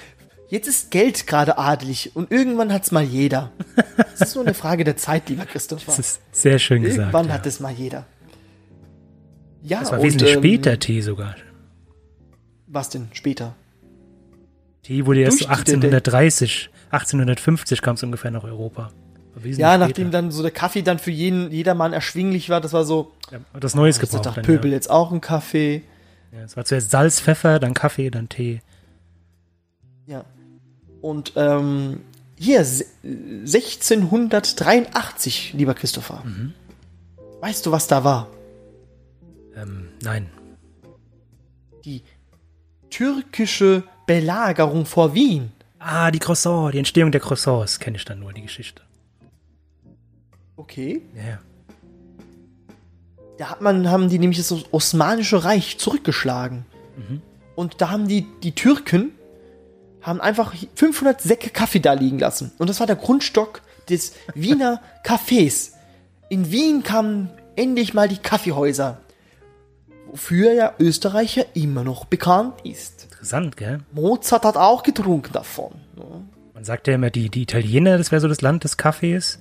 [0.54, 3.52] Jetzt ist Geld gerade adelig und irgendwann hat's mal jeder.
[4.14, 5.84] Es ist nur eine Frage der Zeit, lieber Christopher.
[5.88, 7.00] Das ist sehr schön gesagt.
[7.00, 7.34] Irgendwann ja.
[7.34, 8.06] hat es mal jeder.
[9.64, 11.34] Ja, Das war und, wesentlich ähm, später Tee sogar.
[12.68, 13.56] Was denn später?
[14.84, 18.92] Tee wurde erst so durch die- 1830, 1850 kam es ungefähr nach Europa.
[19.44, 19.78] Ja, später.
[19.80, 23.40] nachdem dann so der Kaffee dann für jeden, jedermann erschwinglich war, das war so, Ja,
[23.56, 24.38] hat das Neues jetzt gebraucht.
[24.38, 24.76] dann, Pöbel ja.
[24.76, 25.82] jetzt auch einen Kaffee.
[26.32, 28.62] Ja, es war zuerst Salz, Pfeffer, dann Kaffee, dann Tee.
[30.06, 30.26] Ja.
[31.04, 32.00] Und ähm,
[32.38, 36.24] hier, se- 1683, lieber Christopher.
[36.24, 36.54] Mhm.
[37.42, 38.30] Weißt du, was da war?
[39.56, 40.30] Ähm, nein.
[41.84, 42.04] Die
[42.90, 45.52] türkische Belagerung vor Wien.
[45.78, 48.82] Ah, die Croissants, die Entstehung der Croissants kenne ich dann nur, die Geschichte.
[50.56, 51.02] Okay.
[51.16, 51.40] Ja, ja.
[53.38, 56.66] Da hat man, haben die nämlich das Osmanische Reich zurückgeschlagen.
[56.96, 57.22] Mhm.
[57.56, 59.12] Und da haben die, die Türken
[60.04, 62.52] haben einfach 500 Säcke Kaffee da liegen lassen.
[62.58, 65.72] Und das war der Grundstock des Wiener Cafés.
[66.30, 69.00] In Wien kamen endlich mal die Kaffeehäuser.
[70.12, 73.06] Wofür ja Österreich ja immer noch bekannt ist.
[73.06, 73.80] Interessant, gell?
[73.92, 75.74] Mozart hat auch getrunken davon.
[75.96, 76.04] ne?
[76.54, 79.40] Man sagt ja immer, die, die Italiener, das wäre so das Land des Kaffees.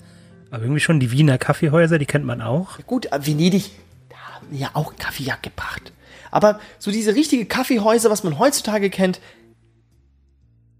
[0.51, 2.79] Aber irgendwie schon die Wiener Kaffeehäuser, die kennt man auch.
[2.87, 3.71] Gut, äh, Venedig,
[4.09, 5.93] da haben ja auch Kaffee ja gebracht.
[6.31, 9.21] Aber so diese richtige Kaffeehäuser, was man heutzutage kennt,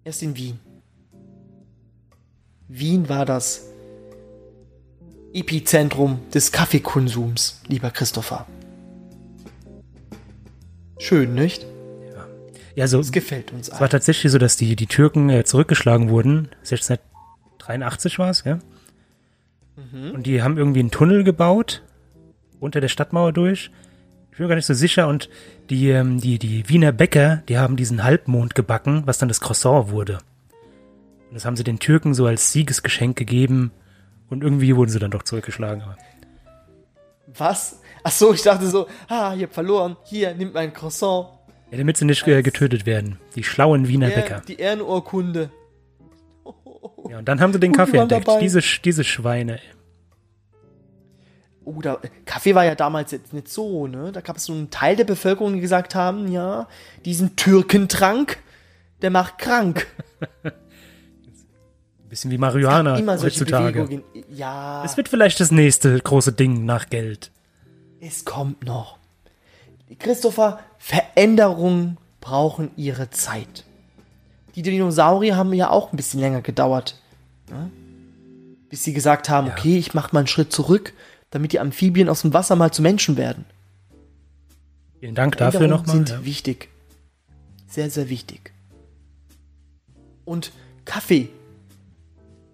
[0.05, 0.59] erst in Wien.
[2.69, 3.67] Wien war das
[5.33, 8.47] Epizentrum des Kaffeekonsums, lieber Christopher.
[10.99, 11.67] Schön, nicht?
[12.75, 16.09] Ja, so, Es gefällt uns es war tatsächlich so, dass die, die Türken äh, zurückgeschlagen
[16.09, 16.49] wurden.
[16.61, 18.59] 1683 war es, ja?
[19.77, 20.13] Mhm.
[20.13, 21.83] Und die haben irgendwie einen Tunnel gebaut,
[22.61, 23.71] unter der Stadtmauer durch.
[24.33, 25.09] Ich bin mir gar nicht so sicher.
[25.09, 25.29] Und
[25.71, 29.91] die, ähm, die, die Wiener Bäcker, die haben diesen Halbmond gebacken, was dann das Croissant
[29.91, 30.19] wurde.
[31.29, 33.71] Und das haben sie den Türken so als Siegesgeschenk gegeben.
[34.31, 35.83] Und irgendwie wurden sie dann doch zurückgeschlagen.
[35.83, 35.97] Aber
[37.37, 37.81] Was?
[38.05, 39.97] Ach so, ich dachte so, ah, ihr habt verloren.
[40.05, 41.29] Hier, nimmt mein Croissant.
[41.71, 43.19] ja, damit sie nicht äh, getötet werden.
[43.37, 44.43] Die schlauen Wiener Ehr- Bäcker.
[44.49, 45.51] die Ehrenurkunde.
[47.09, 48.27] Ja, und dann haben sie den Und Kaffee entdeckt.
[48.29, 48.41] dabei.
[48.41, 49.61] Diese, diese Schweine.
[51.65, 54.11] Oh, da, Kaffee war ja damals jetzt nicht so, ne?
[54.13, 56.67] Da gab es so einen Teil der Bevölkerung, die gesagt haben, ja,
[57.05, 58.39] diesen Türkentrank,
[59.01, 59.87] der macht krank.
[62.09, 63.85] Bisschen wie Marihuana heutzutage.
[63.85, 64.03] Bewegungen.
[64.35, 67.31] Ja, Es wird vielleicht das nächste große Ding nach Geld.
[68.01, 68.99] es kommt noch.
[69.99, 73.65] Christopher, Veränderungen brauchen ihre Zeit.
[74.55, 77.01] Die Dinosaurier haben ja auch ein bisschen länger gedauert.
[77.51, 77.71] Ne?
[78.69, 79.53] Bis sie gesagt haben, Ja.
[79.55, 80.93] okay, ich mache mal einen Schritt zurück,
[81.33, 83.45] damit die Amphibien aus dem Wasser mal zu Menschen werden.
[85.01, 85.97] Vielen Dank dafür nochmal.
[85.97, 86.25] sind Ja.
[86.25, 86.69] wichtig.
[87.69, 88.53] Sehr, sehr wichtig.
[90.25, 90.53] Und
[90.85, 91.29] Kaffee.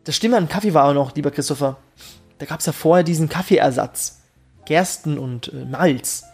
[0.04, 1.76] Das Stimme an Kaffee war auch noch, lieber Christopher.
[2.38, 4.20] Da gab es ja vorher diesen Kaffeeersatz.
[4.64, 6.24] Gersten und äh, Malz.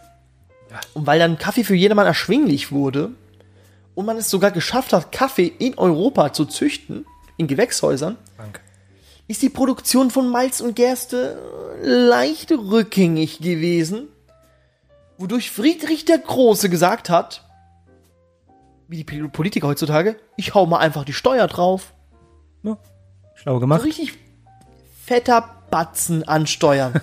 [0.71, 0.79] Ja.
[0.93, 3.11] Und weil dann Kaffee für jedermann erschwinglich wurde
[3.95, 7.05] und man es sogar geschafft hat, Kaffee in Europa zu züchten,
[7.37, 8.17] in Gewächshäusern.
[9.27, 11.39] Ist die Produktion von Malz und Gerste
[11.81, 14.07] leicht rückgängig gewesen,
[15.17, 17.43] wodurch Friedrich der Große gesagt hat,
[18.87, 21.93] wie die Politiker heutzutage, ich hau mal einfach die Steuer drauf.
[22.63, 22.77] Ja.
[23.33, 23.83] Schlau So gemacht.
[23.83, 24.13] richtig
[25.03, 27.01] fetter Batzen ansteuern.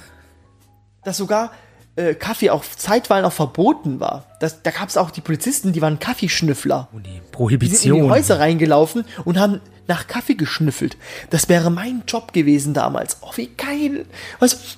[1.05, 1.51] Dass sogar
[1.97, 4.27] äh, Kaffee auf Zeitweilen auch verboten war.
[4.41, 6.89] Das, da gab es auch die Polizisten, die waren Kaffeeschnüffler.
[6.93, 8.11] Und die Die sind in die Prohibition.
[8.11, 10.97] Häuser reingelaufen und haben nach Kaffee geschnüffelt.
[11.31, 13.19] Das wäre mein Job gewesen damals.
[13.21, 14.07] Oh, wie geil.
[14.39, 14.59] Was?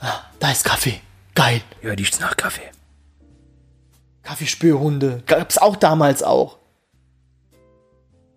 [0.00, 1.00] ah, da ist Kaffee.
[1.34, 1.62] Geil.
[1.82, 2.70] Ja, die nach Kaffee.
[4.22, 5.22] Kaffeespürhunde.
[5.26, 6.58] Gab's auch damals auch.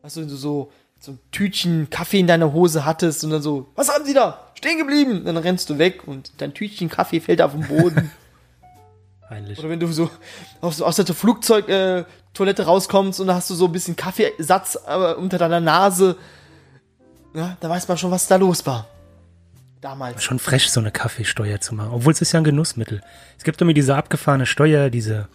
[0.02, 3.90] was du so, so ein Tütchen Kaffee in deiner Hose hattest und dann so, was
[3.90, 4.47] haben sie da?
[4.58, 5.24] Stehen geblieben.
[5.24, 8.10] Dann rennst du weg und dein Tütchen Kaffee fällt auf den Boden.
[9.30, 9.60] Peinlich.
[9.60, 10.10] Oder wenn du so
[10.62, 15.13] aus, aus der Flugzeugtoilette äh, rauskommst und da hast du so ein bisschen Kaffeesatz äh,
[15.13, 16.15] unter deiner Nase.
[17.36, 18.88] Ja, da weiß man schon, was da los war.
[19.80, 20.24] Damals.
[20.24, 21.91] Schon frech, so eine Kaffeesteuer zu machen.
[21.93, 23.02] Obwohl es ist ja ein Genussmittel.
[23.38, 25.28] Es gibt immer diese abgefahrene Steuer, diese,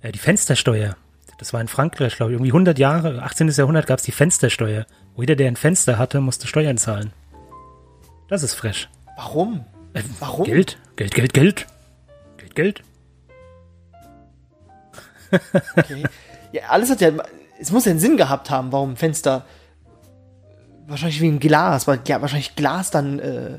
[0.00, 0.96] äh, die Fenstersteuer.
[1.38, 3.48] Das war in Frankreich, glaube ich, irgendwie 100 Jahre, 18.
[3.48, 4.86] Jahrhundert gab es die Fenstersteuer.
[5.16, 7.12] Wo jeder, der ein Fenster hatte, musste Steuern zahlen.
[8.28, 8.88] Das ist frech.
[9.16, 9.64] Warum?
[9.92, 10.44] Äh, Warum?
[10.44, 11.66] Geld, Geld, Geld, Geld.
[12.36, 12.82] Geld, Geld.
[15.76, 16.04] Okay.
[16.52, 17.10] Ja, alles hat ja,
[17.58, 19.44] es muss ja einen Sinn gehabt haben, warum Fenster,
[20.86, 23.58] wahrscheinlich wie ein Glas, weil ja, wahrscheinlich Glas dann äh,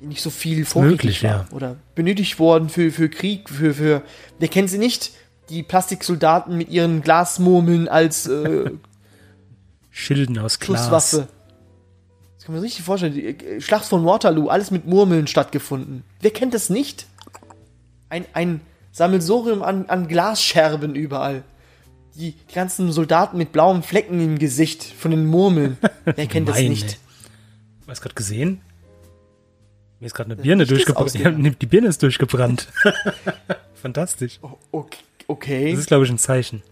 [0.00, 1.30] nicht so viel vorrätig möglich, war.
[1.30, 1.46] ja.
[1.52, 4.02] Oder benötigt worden für, für Krieg, für, für,
[4.38, 5.12] wer kennt sie nicht?
[5.50, 8.70] Die Plastiksoldaten mit ihren Glasmurmeln als äh,
[9.90, 10.80] Schilden aus Glas.
[10.80, 11.28] Schusswaffe.
[12.44, 13.14] Das kann man sich richtig vorstellen.
[13.14, 16.04] Die äh, Schlacht von Waterloo, alles mit Murmeln stattgefunden.
[16.20, 17.06] Wer kennt das nicht?
[18.10, 18.60] Ein, ein
[18.92, 21.42] Sammelsurium an, an Glasscherben überall.
[22.14, 25.78] Die, die ganzen Soldaten mit blauen Flecken im Gesicht von den Murmeln.
[26.04, 26.98] Wer kennt das nicht?
[27.88, 28.60] Hast du gerade gesehen?
[30.00, 31.14] Mir ist gerade eine Birne Licht ist durchgebrannt.
[31.44, 32.68] Ja, die Birne ist durchgebrannt.
[33.74, 34.38] Fantastisch.
[34.42, 34.98] O- Okay.
[35.28, 35.70] okay.
[35.70, 36.62] Das ist, glaube ich, ein Zeichen.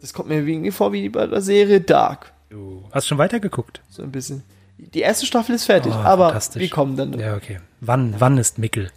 [0.00, 2.32] Das kommt mir irgendwie vor wie bei der Serie Dark.
[2.48, 3.82] Du hast schon weitergeguckt.
[3.90, 4.42] So ein bisschen.
[4.78, 7.18] Die erste Staffel ist fertig, Oh, aber wir kommen dann.
[7.18, 7.60] Ja, okay.
[7.80, 8.90] Wann, wann ist Mickel?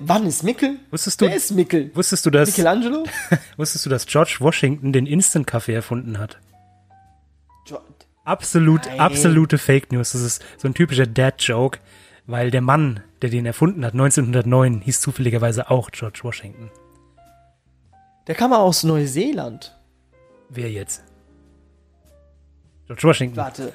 [0.00, 0.78] Wann ist Mickel?
[0.90, 1.90] Wusstest du, Wer ist Mickel?
[1.94, 3.04] wusstest du, dass, Michelangelo?
[3.58, 6.38] wusstest du, dass George Washington den Instant-Kaffee erfunden hat?
[7.66, 7.80] Jo-
[8.24, 9.00] Absolut, Nein.
[9.00, 10.12] absolute Fake News.
[10.12, 11.80] Das ist so ein typischer Dad-Joke,
[12.26, 16.70] weil der Mann, der den erfunden hat, 1909, hieß zufälligerweise auch George Washington.
[18.26, 19.76] Der kam mal aus Neuseeland.
[20.48, 21.02] Wer jetzt?
[22.88, 23.36] George Washington.
[23.36, 23.72] Warte.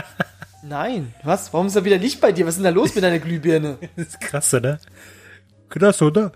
[0.62, 1.14] Nein.
[1.24, 1.52] Was?
[1.52, 2.46] Warum ist da wieder Licht bei dir?
[2.46, 3.78] Was ist denn da los mit deiner Glühbirne?
[3.96, 4.78] Das ist krass, oder?
[5.68, 6.32] Krass, oder?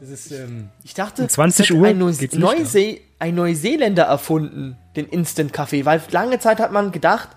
[0.00, 2.98] Das ist, ähm, Ich dachte, Um 20 es hat Uhr ein, Neus geht's Licht Neuse
[3.18, 5.84] ein Neuseeländer erfunden, den Instant-Kaffee.
[5.84, 7.30] Weil lange Zeit hat man gedacht,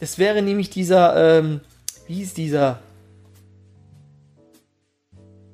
[0.00, 1.60] das wäre nämlich dieser, ähm,
[2.06, 2.78] wie hieß dieser?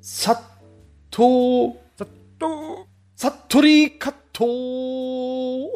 [0.01, 1.77] Sato.
[1.97, 2.87] Sato.
[3.15, 5.69] Satori Kato.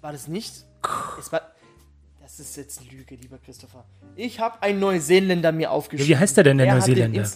[0.00, 0.64] War das nicht?
[1.18, 1.42] Es war.
[2.20, 3.84] Das ist jetzt Lüge, lieber Christopher.
[4.16, 6.10] Ich habe einen Neuseeländer mir aufgeschrieben.
[6.10, 7.28] Ja, wie heißt der denn, der den Neuseeländer?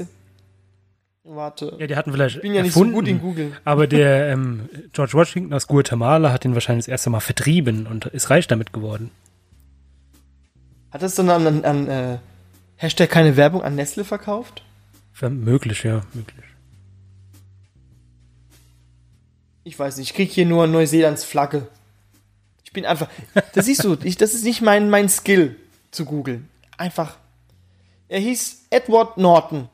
[1.24, 1.76] Warte.
[1.78, 2.36] Ja, die hatten vielleicht.
[2.36, 3.52] Ich bin ja nicht so gut in Google.
[3.64, 8.06] Aber der ähm, George Washington aus Guatemala hat den wahrscheinlich das erste Mal vertrieben und
[8.06, 9.10] ist reich damit geworden.
[10.90, 12.18] Hat das dann an, an, an äh,
[12.76, 14.62] Hashtag keine Werbung an Nestle verkauft?
[15.12, 16.44] Ver- Möglich, ja, möglich.
[19.64, 21.66] Ich weiß nicht, ich krieg hier nur Neuseelands Flagge.
[22.74, 23.08] Ich bin einfach.
[23.52, 25.54] Das siehst du, ich, das ist nicht mein, mein Skill
[25.92, 26.48] zu googeln.
[26.76, 27.16] Einfach.
[28.08, 29.68] Er hieß Edward Norton.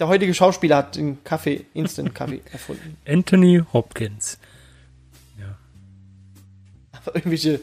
[0.00, 2.96] Der heutige Schauspieler hat den Kaffee, Instant Kaffee erfunden.
[3.06, 4.38] Anthony Hopkins.
[7.04, 7.60] Aber irgendwelche.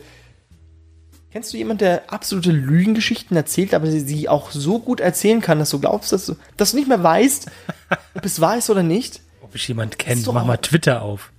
[1.32, 5.72] Kennst du jemanden, der absolute Lügengeschichten erzählt, aber sie, auch so gut erzählen kann, dass
[5.72, 7.50] du glaubst, dass du, dass du nicht mehr weißt,
[8.14, 9.22] ob es wahr ist oder nicht?
[9.42, 11.33] Ob ich jemand ist kennt, doch mach mal Twitter auf.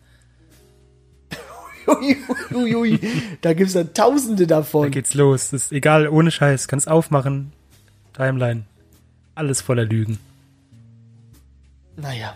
[1.86, 2.16] Ui,
[2.54, 3.00] ui, ui,
[3.40, 4.90] da gibt's dann Tausende Da davon.
[4.90, 5.50] geht's los.
[5.50, 6.68] Das ist egal, ohne Scheiß.
[6.68, 7.52] Kannst aufmachen.
[8.14, 8.64] Timeline.
[9.34, 10.18] Alles voller Lügen.
[11.96, 12.34] Naja.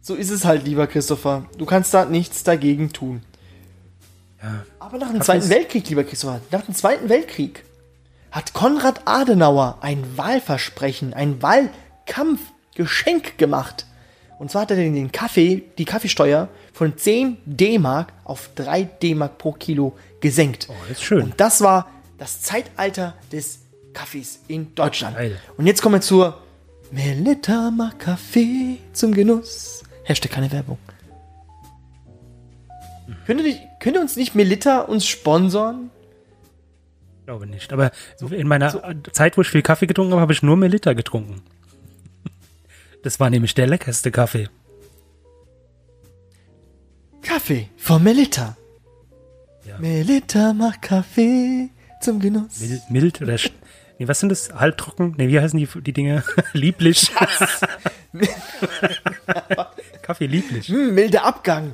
[0.00, 1.46] So ist es halt, lieber Christopher.
[1.58, 3.22] Du kannst da nichts dagegen tun.
[4.42, 4.64] Ja.
[4.78, 7.64] Aber nach dem Kaffee Zweiten Weltkrieg, lieber Christopher, nach dem Zweiten Weltkrieg
[8.30, 13.86] hat Konrad Adenauer ein Wahlversprechen, ein Wahlkampfgeschenk gemacht.
[14.38, 19.52] Und zwar hat er den Kaffee, die Kaffeesteuer von 10 D-Mark auf 3 D-Mark pro
[19.52, 20.66] Kilo gesenkt.
[20.68, 21.22] Oh, das ist schön.
[21.22, 23.60] Und das war das Zeitalter des
[23.92, 25.16] Kaffees in Deutschland.
[25.16, 25.38] Geil.
[25.56, 26.42] Und jetzt kommen wir zur
[26.90, 29.84] Melita macht Kaffee zum Genuss.
[30.04, 30.78] Hashtag keine Werbung.
[33.26, 35.90] Könnte, nicht, könnte uns nicht Melita uns sponsoren?
[37.24, 37.72] Glaube nicht.
[37.72, 37.92] Aber
[38.30, 41.42] in meiner Zeit, wo ich viel Kaffee getrunken habe, habe ich nur Melita getrunken.
[43.02, 44.48] Das war nämlich der leckerste Kaffee.
[47.24, 48.56] Kaffee von Melita.
[49.66, 49.78] Ja.
[49.78, 52.60] Melita macht Kaffee zum Genuss.
[52.60, 53.36] Mild, mild oder
[53.98, 54.54] nee, was sind das?
[54.54, 55.14] Halbtrocken?
[55.16, 56.22] Nee, wie heißen die, die Dinge?
[56.52, 57.10] lieblich.
[60.02, 60.68] Kaffee lieblich.
[60.68, 61.72] Hm, milder Abgang.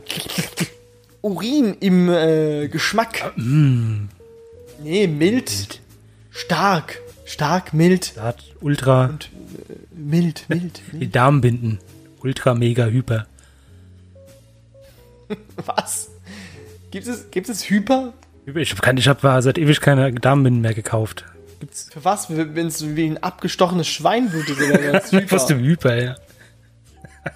[1.21, 3.33] Urin im äh, Geschmack.
[3.37, 5.81] Nee, mild.
[6.31, 7.01] Stark.
[7.31, 9.17] Stark, mild, hat Ultra,
[9.95, 11.15] mild, mild, die mild.
[11.15, 11.79] Darmbinden.
[12.23, 13.29] Ultra, mega, hyper.
[15.67, 16.11] Was?
[16.91, 18.13] Gibt es, gibt es Hyper?
[18.47, 21.25] Ich habe ich hab seit ewig keine Darmbinden mehr gekauft.
[21.61, 22.29] Gibt's Für was?
[22.31, 25.13] Wenn es wie ein abgestochenes Schwein blutet oder was?
[25.31, 26.15] Was dem Hyper, ja.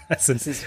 [0.08, 0.64] Das ist, Das ist-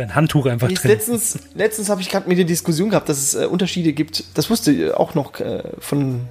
[0.00, 0.92] ein Handtuch einfach ist drin.
[0.92, 4.24] letztens, letztens habe ich gerade mit der Diskussion gehabt, dass es äh, Unterschiede gibt.
[4.38, 6.28] Das wusste ich auch noch äh, von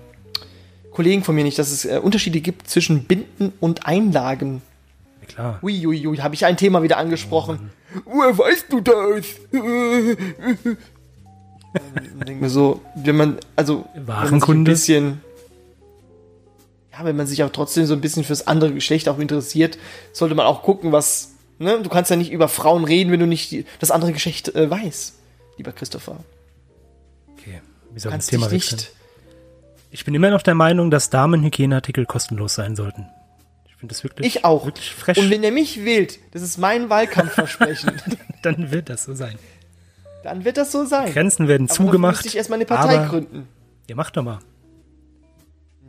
[0.91, 4.62] Kollegen von mir nicht, dass es äh, Unterschiede gibt zwischen Binden und Einlagen.
[5.21, 5.60] Ja, Klar.
[5.62, 7.71] Uiuiui, habe ich ein Thema wieder angesprochen.
[8.06, 9.25] Woher weißt du das?
[12.04, 15.21] Ich denke mir so, wenn man, also, wenn man sich ein bisschen,
[16.91, 19.78] ja, wenn man sich auch trotzdem so ein bisschen fürs andere Geschlecht auch interessiert,
[20.12, 23.28] sollte man auch gucken, was, ne, du kannst ja nicht über Frauen reden, wenn du
[23.28, 25.13] nicht die, das andere Geschlecht äh, weißt,
[25.58, 26.17] lieber Christopher.
[27.34, 27.62] Okay.
[27.91, 28.78] Wie soll das kannst Thema dich wechseln?
[28.78, 28.91] nicht,
[29.91, 33.08] Ich bin immer noch der Meinung, dass Damenhygieneartikel kostenlos sein sollten.
[33.80, 34.65] Ich finde das wirklich, ich auch.
[34.65, 35.18] wirklich fresh.
[35.20, 37.94] Und wenn er mich wählt, das ist mein Wahlkampfversprechen,
[38.42, 39.39] dann wird das so sein.
[40.22, 41.13] dann wird das so sein.
[41.13, 42.15] Grenzen werden Aber zugemacht.
[42.15, 43.48] müsste ich erstmal eine Partei aber, gründen.
[43.89, 44.39] Ja, mach doch mal.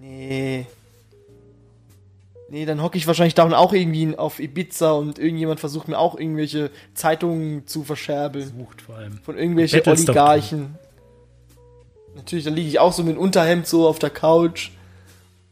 [0.01, 0.67] Nee.
[2.49, 5.99] Nee, dann hocke ich wahrscheinlich da und auch irgendwie auf Ibiza und irgendjemand versucht mir
[5.99, 8.53] auch irgendwelche Zeitungen zu verscherbeln.
[8.53, 9.19] Bucht vor allem.
[9.25, 10.77] Von irgendwelchen Oligarchen.
[12.15, 14.71] Natürlich, dann liege ich auch so mit dem Unterhemd so auf der Couch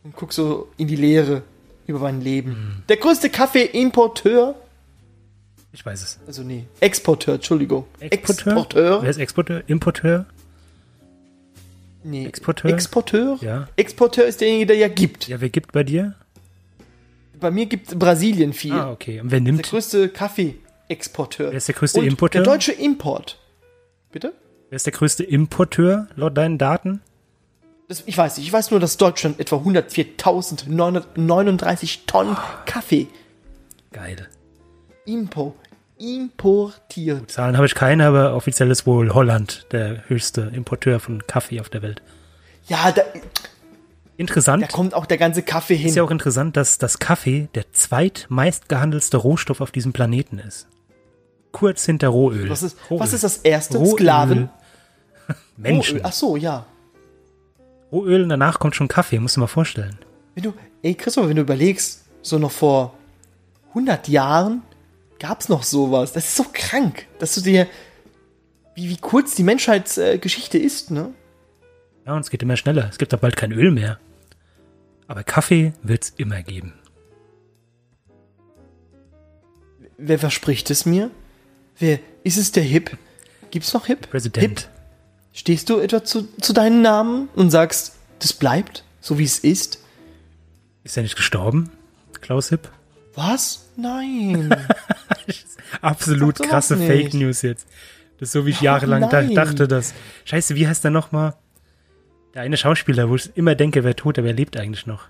[0.05, 1.42] und guck so in die Leere
[1.88, 2.51] über mein Leben.
[2.51, 2.83] Mhm.
[2.88, 4.55] Der größte Kaffee-Importeur,
[5.72, 6.18] Ich weiß es.
[6.27, 7.87] also nee, Exporteur, Entschuldigung.
[7.98, 8.53] Exporteur?
[8.53, 9.03] Exporteur?
[9.03, 9.62] Wer ist Exporteur?
[9.66, 10.27] Importeur?
[12.05, 12.70] Nee, Exporteur?
[12.70, 13.38] Exporteur?
[13.40, 13.68] Ja.
[13.77, 15.27] Exporteur ist derjenige, der ja gibt.
[15.29, 16.14] Ja, wer gibt bei dir?
[17.40, 18.72] Bei mir gibt Brasilien viel.
[18.72, 19.20] Ah, okay.
[19.20, 19.62] Und wer Der nimmt?
[19.64, 21.51] größte Kaffee-Exporteur.
[21.51, 22.42] Wer ist der größte Und Importeur?
[22.42, 23.38] Der deutsche Import.
[24.12, 24.33] Bitte?
[24.70, 27.01] Wer ist der größte Importeur laut deinen Daten?
[27.88, 28.46] Das, ich weiß nicht.
[28.46, 33.07] Ich weiß nur, dass Deutschland etwa 104.939 Tonnen Kaffee
[33.92, 34.29] Geil.
[35.07, 35.57] impo,
[35.96, 37.31] importiert.
[37.31, 41.70] Zahlen habe ich keine, aber offiziell ist wohl Holland der höchste Importeur von Kaffee auf
[41.70, 42.03] der Welt.
[42.66, 43.01] Ja, da,
[44.18, 44.62] Interessant.
[44.62, 45.88] da kommt auch der ganze Kaffee hin.
[45.88, 50.68] Ist ja auch interessant, dass das Kaffee der zweitmeist gehandelste Rohstoff auf diesem Planeten ist.
[51.53, 52.51] Kurz hinter Rohöl.
[52.51, 53.01] was, ist, Rohöl.
[53.01, 53.79] was ist das erste?
[53.79, 53.92] Rohöl.
[53.92, 54.51] Sklaven?
[55.57, 55.96] Menschen.
[55.96, 56.07] Rohöl.
[56.07, 56.66] Ach so, ja.
[57.90, 59.98] Rohöl und danach kommt schon Kaffee, musst du mal vorstellen.
[60.35, 62.94] Wenn du, ey Christopher, wenn du überlegst, so noch vor
[63.70, 64.62] 100 Jahren
[65.18, 66.12] gab's noch sowas.
[66.12, 67.66] Das ist so krank, dass du dir,
[68.74, 71.12] wie, wie kurz die Menschheitsgeschichte ist, ne?
[72.07, 72.88] Ja, und es geht immer schneller.
[72.88, 73.98] Es gibt doch bald kein Öl mehr.
[75.07, 76.74] Aber Kaffee wird's immer geben.
[79.96, 81.11] Wer verspricht es mir?
[81.79, 82.96] Wer, ist es der Hip?
[83.51, 84.11] Gibt's noch Hip?
[84.11, 84.61] Präsident.
[84.61, 84.68] Hip?
[85.38, 89.79] Stehst du etwa zu, zu deinen Namen und sagst, das bleibt, so wie es ist?
[90.83, 91.70] Ist er nicht gestorben?
[92.20, 92.68] Klaus Hipp?
[93.14, 93.68] Was?
[93.77, 94.53] Nein.
[95.81, 96.77] Absolut krasse.
[96.77, 97.68] Fake News jetzt.
[98.18, 99.94] Das ist so, wie ich jahrelang da, dachte, dass.
[100.24, 101.35] Scheiße, wie heißt der nochmal?
[102.35, 105.05] Der eine Schauspieler, wo ich immer denke, wer tot, aber er lebt eigentlich noch.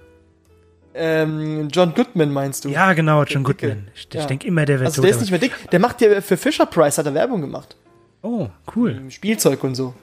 [0.92, 2.68] ähm, John Goodman meinst du?
[2.68, 3.68] Ja, genau, John Dicke.
[3.68, 3.88] Goodman.
[3.94, 4.26] Ich, ich Ja.
[4.26, 5.04] denke immer, der wäre Also tot.
[5.08, 5.52] der ist nicht mehr dick.
[5.70, 7.76] Der macht ja für Fisher Price hat er Werbung gemacht.
[8.20, 9.00] oh, cool.
[9.08, 9.94] Spielzeug und so.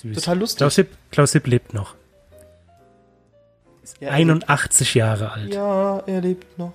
[0.00, 0.14] Süß.
[0.16, 0.58] Total lustig.
[0.58, 1.94] Klaus Hipp, Klaus Hipp lebt noch.
[4.00, 5.44] Ja, er 81 Jahre alt.
[5.44, 6.72] lebt- Ja, er lebt noch.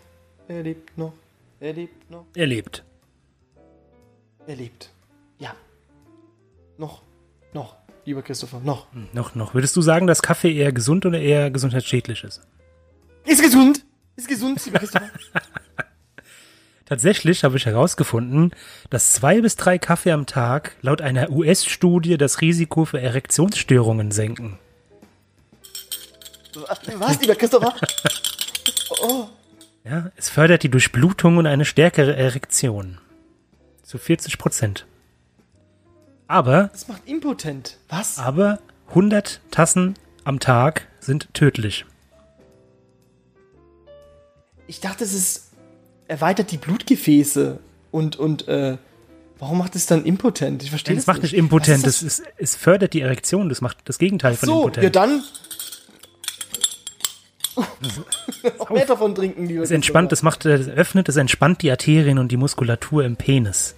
[0.48, 1.14] Er lebt noch.
[1.60, 2.26] Er lebt noch.
[2.36, 2.84] Er lebt.
[4.48, 4.92] Er lebt.
[5.40, 5.56] Ja.
[6.78, 7.02] Noch.
[7.54, 7.76] Noch.
[8.04, 8.92] Lieber Christopher, noch.
[8.94, 9.54] Hm, Noch, noch.
[9.56, 12.42] Würdest du sagen, dass Kaffee eher gesund oder eher gesundheitsschädlich ist?
[13.24, 13.84] Ist gesund.
[14.16, 15.10] Ist gesund, lieber Christopher.
[16.86, 18.52] Tatsächlich habe ich herausgefunden,
[18.92, 24.60] dass zwei bis drei Kaffee am Tag laut einer US-Studie das Risiko für Erektionsstörungen senken.
[26.98, 27.74] Was, lieber Christopher?
[29.88, 32.98] Ja, es fördert die Durchblutung und eine stärkere Erektion.
[33.84, 34.88] Zu 40 Prozent.
[36.28, 37.78] Aber, Das macht impotent.
[37.88, 38.18] Was?
[38.18, 38.58] aber
[38.90, 41.86] 100 Tassen am Tag sind tödlich.
[44.66, 45.52] Ich dachte, es ist
[46.08, 47.60] erweitert die Blutgefäße
[47.92, 48.78] und und äh,
[49.40, 50.64] warum macht es dann impotent?
[50.64, 53.50] Ich verstehe Es das macht nicht impotent, Was es, ist ist, es fördert die Erektion,
[53.50, 54.40] das macht das Gegenteil das?
[54.42, 54.84] von So, impotent.
[54.84, 55.24] ja dann
[58.60, 62.20] noch mehr davon trinken, lieber Es entspannt, es macht, es öffnet, es entspannt die Arterien
[62.20, 63.76] und die Muskulatur im Penis.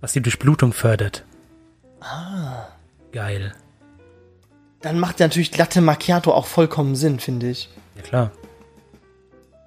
[0.00, 1.24] Was die Durchblutung fördert.
[2.00, 2.68] Ah.
[3.12, 3.54] Geil.
[4.80, 7.68] Dann macht ja natürlich Latte Macchiato auch vollkommen Sinn, finde ich.
[7.96, 8.30] Ja klar.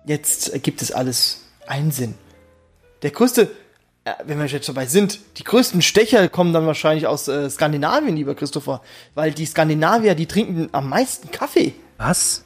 [0.05, 2.15] Jetzt ergibt es alles einen Sinn.
[3.01, 3.49] Der größte,
[4.03, 8.15] äh, wenn wir jetzt dabei sind, die größten Stecher kommen dann wahrscheinlich aus äh, Skandinavien,
[8.15, 8.81] lieber Christopher.
[9.15, 11.73] Weil die Skandinavier, die trinken am meisten Kaffee.
[11.97, 12.43] Was?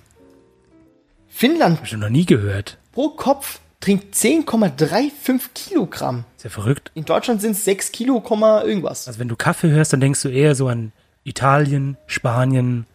[1.28, 2.78] Finnland Hab ich noch nie gehört.
[2.92, 6.26] pro Kopf trinkt 10,35 Kilogramm.
[6.38, 6.92] Ist ja verrückt.
[6.94, 8.24] In Deutschland sind es 6 Kilo,
[8.64, 9.08] irgendwas.
[9.08, 10.92] Also wenn du Kaffee hörst, dann denkst du eher so an
[11.24, 12.86] Italien, Spanien,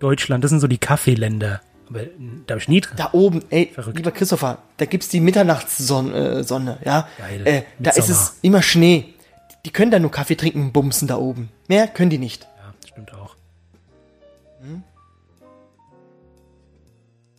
[0.00, 0.42] Deutschland.
[0.42, 1.60] Das sind so die Kaffeeländer.
[1.88, 2.10] Aber äh,
[2.46, 2.96] da habe ich nie dran.
[2.96, 3.96] Da oben, ey, Verrückt.
[3.96, 7.08] lieber Christopher, da gibt's die Mitternachtssonne, äh, Sonne, ja.
[7.18, 7.46] Geil.
[7.46, 9.14] Äh, da ist es immer Schnee.
[9.64, 11.48] Die können da nur Kaffee trinken und bumsen da oben.
[11.68, 12.42] Mehr können die nicht.
[12.58, 13.36] Ja, stimmt auch.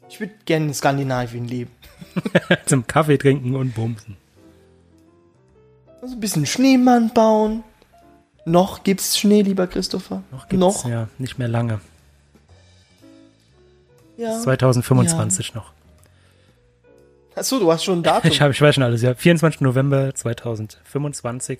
[0.10, 1.72] Ich würde gerne in Skandinavien leben.
[2.66, 4.16] Zum Kaffee trinken und bumsen.
[6.02, 7.64] Also ein bisschen Schneemann bauen.
[8.46, 10.22] Noch gibt's Schnee, lieber Christopher.
[10.32, 10.88] Noch gibt's, Noch?
[10.90, 11.82] ja, nicht mehr lange.
[14.18, 14.40] Ja.
[14.40, 15.72] 2025 noch.
[17.36, 18.32] Achso, du hast schon ein Datum.
[18.32, 19.14] Ich, hab, ich weiß schon alles, ja.
[19.14, 19.62] 24.
[19.62, 21.60] November 2025.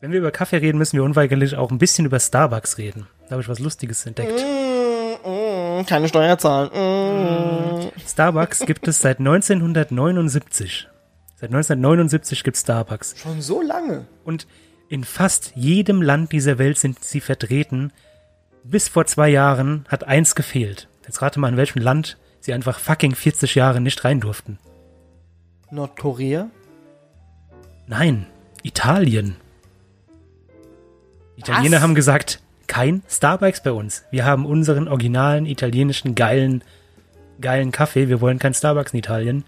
[0.00, 3.06] Wenn wir über Kaffee reden, müssen wir unweigerlich auch ein bisschen über Starbucks reden.
[3.24, 4.32] Da habe ich was Lustiges entdeckt.
[4.32, 6.70] Mm, mm, keine Steuer zahlen.
[6.70, 7.90] Mm.
[8.06, 10.88] Starbucks gibt es seit 1979.
[11.36, 13.14] Seit 1979 gibt es Starbucks.
[13.18, 14.06] Schon so lange.
[14.24, 14.46] Und
[14.90, 17.92] in fast jedem Land dieser Welt sind sie vertreten.
[18.64, 20.89] Bis vor zwei Jahren hat eins gefehlt.
[21.10, 24.60] Jetzt rate mal, in welchem Land sie einfach fucking 40 Jahre nicht rein durften.
[25.72, 26.50] Nordkorea?
[27.88, 28.26] Nein,
[28.62, 29.34] Italien.
[31.34, 31.82] Italiener Was?
[31.82, 32.38] haben gesagt,
[32.68, 34.04] kein Starbucks bei uns.
[34.12, 36.62] Wir haben unseren originalen italienischen geilen,
[37.40, 38.08] geilen Kaffee.
[38.08, 39.42] Wir wollen kein Starbucks in Italien.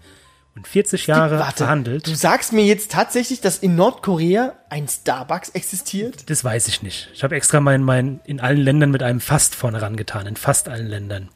[0.57, 2.05] Und 40 Jahre Warte, verhandelt.
[2.05, 6.29] du sagst mir jetzt tatsächlich, dass in Nordkorea ein Starbucks existiert?
[6.29, 7.09] Das weiß ich nicht.
[7.13, 10.27] Ich habe extra mein, mein in allen Ländern mit einem Fast vorne rangetan.
[10.27, 11.29] In fast allen Ländern.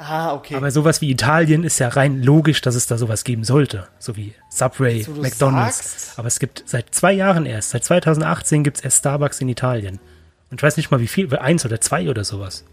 [0.00, 0.54] Ah, okay.
[0.54, 3.88] Aber sowas wie Italien ist ja rein logisch, dass es da sowas geben sollte.
[3.98, 5.76] So wie Subway, So McDonalds.
[5.78, 6.18] sagst.
[6.18, 9.98] Aber es gibt seit zwei Jahren erst, seit 2018 gibt es erst Starbucks in Italien.
[10.50, 12.64] Und ich weiß nicht mal wie viel, eins oder zwei oder sowas.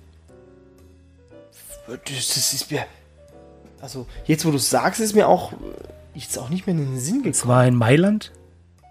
[1.88, 2.86] das, ist mir.
[3.82, 5.52] Also, jetzt wo du sagst, ist mir auch
[6.14, 7.50] jetzt auch nicht mehr in den Sinn Es gekommen.
[7.56, 8.32] war in Mailand,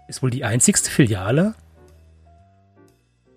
[0.07, 1.55] ist wohl die einzigste Filiale.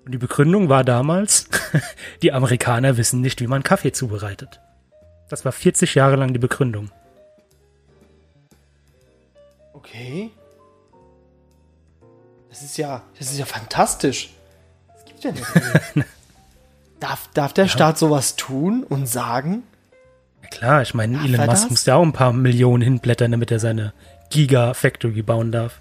[0.05, 1.49] Und die Begründung war damals,
[2.23, 4.61] die Amerikaner wissen nicht, wie man Kaffee zubereitet.
[5.29, 6.91] Das war 40 Jahre lang die Begründung.
[9.73, 10.31] Okay.
[12.49, 14.31] Das ist ja, das ist ja fantastisch.
[14.95, 15.47] Das gibt's ja nicht.
[17.01, 19.63] darf, darf der Staat sowas tun und sagen?
[20.43, 21.71] Ja klar, ich meine, Darf Elon Musk das?
[21.71, 23.93] muss ja auch ein paar Millionen hinblättern, damit er seine
[24.31, 25.81] Giga-Factory bauen darf.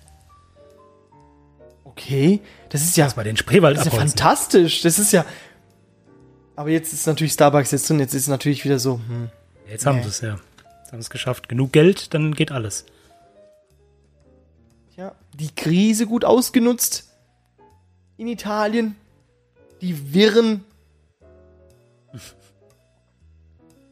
[1.83, 4.81] Okay, das ist ja, Lass mal den Spreewald das ist ja fantastisch.
[4.81, 5.25] Das ist ja.
[6.57, 7.99] Aber jetzt ist natürlich Starbucks jetzt drin.
[7.99, 8.95] Jetzt ist es natürlich wieder so.
[9.07, 9.29] Hm.
[9.69, 10.03] Jetzt haben Nee.
[10.03, 10.33] sie es ja.
[10.33, 11.47] Jetzt haben sie es geschafft.
[11.49, 12.85] Genug Geld, dann geht alles.
[14.95, 17.09] Ja, die Krise gut ausgenutzt
[18.17, 18.95] in Italien.
[19.81, 20.63] Die Wirren.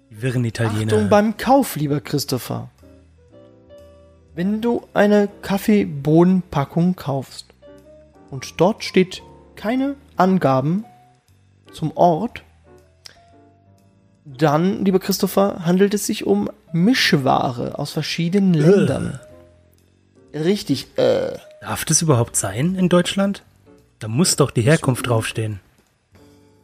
[0.10, 0.94] Die wirren Italiener.
[0.94, 2.70] Achtung beim Kauf, lieber Christopher.
[4.34, 7.48] Wenn du eine Kaffeebohnenpackung kaufst
[8.32, 9.22] und dort steht
[9.56, 10.86] keine Angaben
[11.74, 12.44] zum Ort,
[14.26, 19.20] dann, lieber Christopher, handelt es sich um Mischware aus verschiedenen Ländern.
[20.34, 21.34] Richtig, äh.
[21.62, 23.44] Darf das überhaupt sein in Deutschland?
[24.00, 25.60] Da muss doch die Herkunft draufstehen.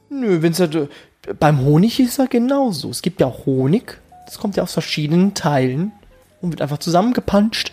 [0.09, 0.87] Nö, wenn's halt, äh,
[1.39, 2.89] beim Honig ist er genauso.
[2.89, 4.01] Es gibt ja auch Honig.
[4.25, 5.91] Das kommt ja aus verschiedenen Teilen
[6.41, 7.71] und wird einfach zusammengepanscht.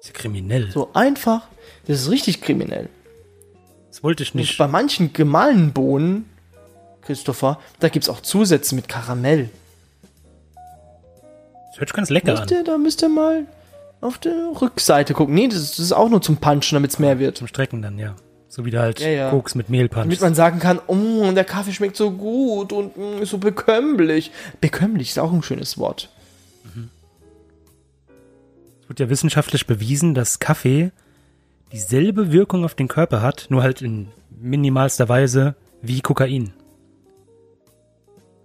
[0.00, 0.70] ist ja kriminell.
[0.70, 1.48] So einfach.
[1.86, 2.88] Das ist richtig kriminell.
[3.90, 4.58] Das wollte ich Und nicht.
[4.58, 6.28] bei manchen gemahlenen Bohnen,
[7.06, 9.48] Christopher, da gibt's auch Zusätze mit Karamell.
[11.70, 12.58] Das hört sich ganz lecker Müsst an.
[12.58, 13.46] ihr, da müsst ihr mal
[14.00, 15.34] auf der Rückseite gucken.
[15.34, 17.36] Nee, das ist, das ist auch nur zum Punchen, damit's mehr wird.
[17.38, 18.16] Zum Strecken dann, ja.
[18.48, 19.30] So wie du halt Ja, ja.
[19.30, 20.22] Koks mit Mehl Damit punchst.
[20.22, 24.30] man sagen kann, oh, der Kaffee schmeckt so gut und mm, ist so bekömmlich.
[24.60, 26.08] Bekömmlich ist auch ein schönes Wort.
[28.82, 30.92] Es wird ja wissenschaftlich bewiesen, dass Kaffee
[31.72, 34.08] dieselbe Wirkung auf den Körper hat, nur halt in
[34.40, 36.52] minimalster Weise wie Kokain.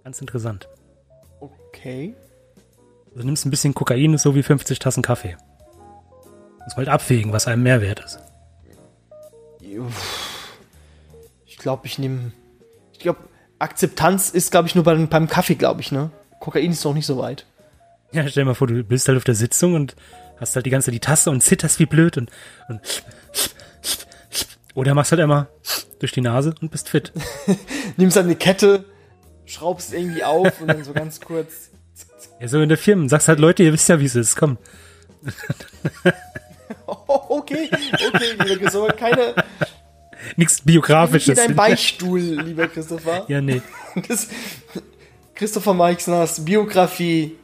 [0.04, 0.68] Ganz interessant.
[1.40, 2.14] Okay.
[3.14, 5.36] Also nimmst ein bisschen Kokain, ist so wie 50 Tassen Kaffee.
[6.64, 8.18] Muss halt abwägen, was einem mehr wert ist.
[11.46, 12.32] Ich glaube, ich nehme.
[12.92, 13.20] Ich glaube,
[13.58, 16.10] Akzeptanz ist, glaube ich, nur beim, beim Kaffee, glaube ich, ne?
[16.40, 17.46] Kokain ist noch nicht so weit.
[18.12, 19.96] Ja, stell dir mal vor, du bist halt auf der Sitzung und
[20.38, 22.30] hast halt die ganze die Tasse und zitterst wie blöd und,
[22.68, 22.80] und
[24.74, 25.48] oder machst halt einmal
[26.00, 27.12] durch die Nase und bist fit.
[27.96, 28.84] Nimmst dann eine Kette,
[29.52, 31.70] schraubst irgendwie auf und dann so ganz kurz.
[32.40, 33.08] Ja, so in der Firma.
[33.08, 34.36] Sagst halt, Leute, ihr wisst ja, wie es ist.
[34.36, 34.58] Komm.
[37.06, 39.34] Okay, okay, lieber Christopher, keine.
[40.36, 41.38] Nichts Nicht Biografisches.
[41.38, 43.24] hier dein Beichtstuhl, lieber Christopher.
[43.28, 43.62] ja, nee.
[44.08, 44.28] Das,
[45.34, 47.36] Christopher Meixners Biografie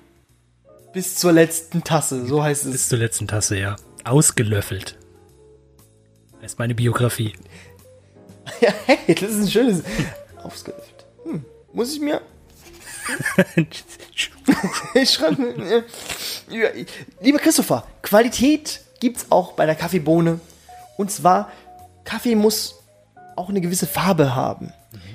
[0.93, 2.73] bis zur letzten Tasse, so heißt es.
[2.73, 3.77] Bis zur letzten Tasse, ja.
[4.05, 4.97] Ausgelöffelt.
[6.43, 7.33] Ist meine Biografie.
[8.63, 9.83] Ja, hey, das ist ein schönes.
[10.43, 11.05] Ausgelöffelt.
[11.25, 12.21] Hm, muss ich mir.
[14.95, 15.85] Ich schreibe mir.
[16.51, 16.69] Ja,
[17.21, 20.41] lieber Christopher, Qualität gibt's auch bei der Kaffeebohne.
[20.97, 21.51] Und zwar,
[22.05, 22.75] Kaffee muss
[23.37, 24.73] auch eine gewisse Farbe haben.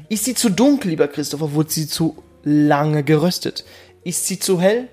[0.09, 3.65] Ist sie zu dunkel, lieber Christopher, wurde sie zu lange geröstet.
[4.03, 4.87] Ist sie zu hell,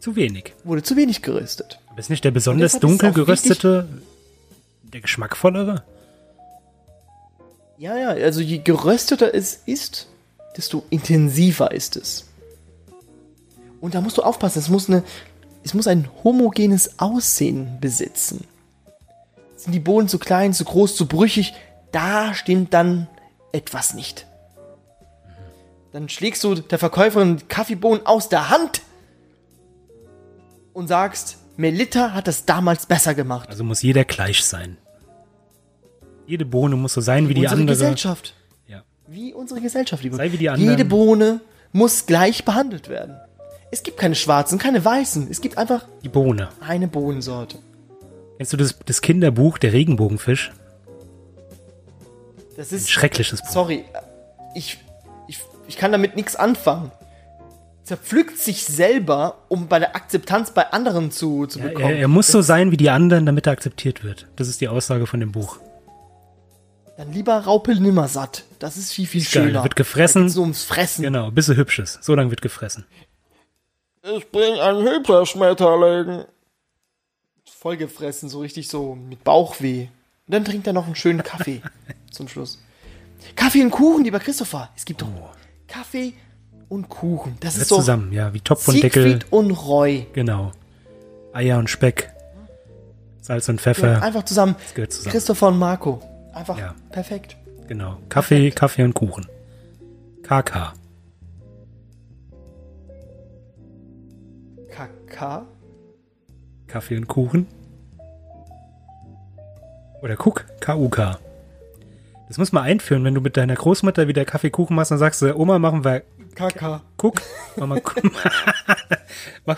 [0.00, 0.54] Zu wenig.
[0.64, 1.78] wurde zu wenig geröstet.
[1.88, 3.88] Aber ist nicht der besonders dunkel geröstete
[4.82, 5.84] der geschmackvollere?
[7.78, 10.08] Ja, ja, also je gerösteter es ist,
[10.56, 12.26] desto intensiver ist es.
[13.80, 15.02] Und da musst du aufpassen, es muss, eine,
[15.64, 18.46] es muss ein homogenes Aussehen besitzen.
[19.56, 21.54] Sind die Bohnen zu klein, zu groß, zu brüchig,
[21.92, 23.08] da stimmt dann
[23.52, 24.26] etwas nicht.
[25.92, 28.82] Dann schlägst du der Verkäuferin Kaffeebohnen aus der Hand
[30.72, 33.48] und sagst, Melitta hat das damals besser gemacht.
[33.48, 34.78] Also muss jeder gleich sein.
[36.26, 37.76] Jede Bohne muss so sein wie die unsere andere.
[37.76, 38.34] Gesellschaft.
[39.10, 40.16] Wie unsere Gesellschaft, lieber.
[40.16, 40.70] Sei wie die anderen.
[40.70, 41.40] Jede Bohne
[41.72, 43.16] muss gleich behandelt werden.
[43.72, 45.26] Es gibt keine schwarzen, keine weißen.
[45.28, 46.48] Es gibt einfach Die Bohne.
[46.60, 47.58] eine Bohnensorte.
[48.36, 50.52] Kennst du das, das Kinderbuch Der Regenbogenfisch?
[52.56, 52.88] Das ist.
[52.88, 53.50] Schreckliches Buch.
[53.50, 53.84] Sorry.
[54.54, 54.78] Ich,
[55.26, 56.92] ich, ich kann damit nichts anfangen.
[57.82, 61.90] Zerpflückt sich selber, um bei der Akzeptanz bei anderen zu, zu bekommen.
[61.90, 64.28] Er, er muss so sein wie die anderen, damit er akzeptiert wird.
[64.36, 65.58] Das ist die Aussage von dem Buch.
[67.00, 68.44] Dann lieber Raupel nimmersatt.
[68.58, 69.62] Das ist viel, viel Geil, schöner.
[69.62, 70.26] wird gefressen.
[70.26, 71.02] Nur ums Fressen.
[71.02, 72.04] Genau, bis er hübsch ist.
[72.04, 72.84] So lange wird gefressen.
[74.02, 76.26] Ich bring einen Hyperschmetterling.
[77.58, 79.84] Voll gefressen, so richtig so mit Bauchweh.
[80.26, 81.62] Und dann trinkt er noch einen schönen Kaffee
[82.10, 82.58] zum Schluss.
[83.34, 84.68] Kaffee und Kuchen, lieber Christopher.
[84.76, 85.08] Es gibt doch
[85.68, 86.12] Kaffee
[86.68, 87.38] und Kuchen.
[87.40, 89.04] Das Wird ist so zusammen, ja, wie Topf und Deckel.
[89.04, 90.06] Siegfried und Roy.
[90.12, 90.52] Genau.
[91.32, 92.12] Eier und Speck.
[93.22, 94.02] Salz und Pfeffer.
[94.02, 94.54] Einfach zusammen.
[94.74, 95.12] gehört zusammen.
[95.12, 96.02] Christopher und Marco.
[96.32, 96.74] Einfach Ja.
[96.90, 97.36] perfekt.
[97.68, 97.98] Genau.
[98.08, 99.26] Kaffee, Kaffee und Kuchen.
[100.22, 100.72] KK.
[104.70, 105.46] KK.
[106.66, 107.46] Kaffee und Kuchen.
[110.02, 111.18] Oder Kuck, K-U-K.
[112.28, 115.36] Das muss man einführen, wenn du mit deiner Großmutter wieder Kaffeekuchen machst, dann sagst du,
[115.36, 116.02] Oma, machen wir
[116.36, 116.80] KK.
[116.96, 117.20] Kuck.
[117.56, 117.80] machen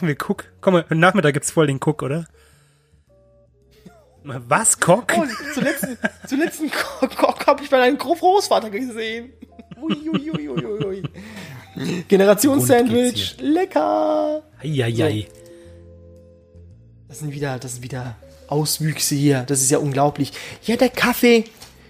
[0.09, 0.45] wir Kuck.
[0.61, 2.27] Komm, heute Nachmittag gibt's voll den Kuck, oder?
[4.25, 5.15] Was, Kock?
[5.17, 5.87] Oh, zuletzt,
[6.29, 6.71] zuletzt einen
[7.47, 9.33] habe ich bei deinem Großvater gesehen.
[9.81, 11.03] Ui, ui, ui, ui, ui, ui.
[11.77, 13.37] Rund geht's Generationssandwich.
[13.41, 14.43] Lecker.
[14.63, 15.27] Eieiei.
[17.09, 18.17] Das sind wieder, das sind wieder
[18.47, 19.43] Auswüchse hier.
[19.43, 20.33] Das ist ja unglaublich.
[20.65, 21.45] Ja, der Kaffee,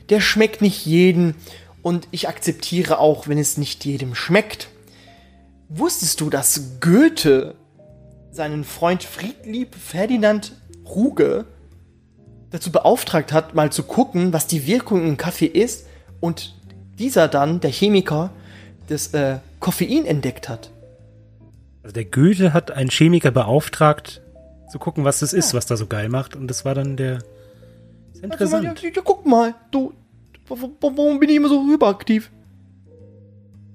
[0.08, 1.34] der schmeckt nicht jedem.
[1.82, 4.68] Und ich akzeptiere auch, wenn es nicht jedem schmeckt.
[5.68, 7.56] Wusstest du, dass Goethe
[8.30, 10.52] seinen Freund Friedlieb Ferdinand
[10.86, 11.46] Ruge
[12.52, 15.86] dazu beauftragt hat, mal zu gucken, was die Wirkung im Kaffee ist
[16.20, 16.54] und
[16.98, 18.30] dieser dann, der Chemiker,
[18.88, 20.70] das äh, Koffein entdeckt hat.
[21.82, 24.20] Also der Goethe hat einen Chemiker beauftragt,
[24.70, 26.36] zu gucken, was das ist, was da so geil macht.
[26.36, 27.16] Und das war dann der.
[27.16, 28.82] Ist Also, ja, interessant.
[28.82, 29.92] ja, ja, guck mal, du,
[30.48, 32.30] wa- wa- warum bin ich immer so hyperaktiv?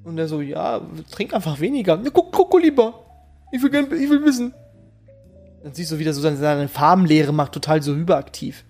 [0.03, 1.99] Und er so, ja, trink einfach weniger.
[2.03, 2.93] Ja, guck, guck lieber.
[3.51, 4.53] Ich will, gern, ich will wissen.
[5.63, 8.63] Dann siehst du wieder so seine, seine Farbenlehre macht total so hyperaktiv.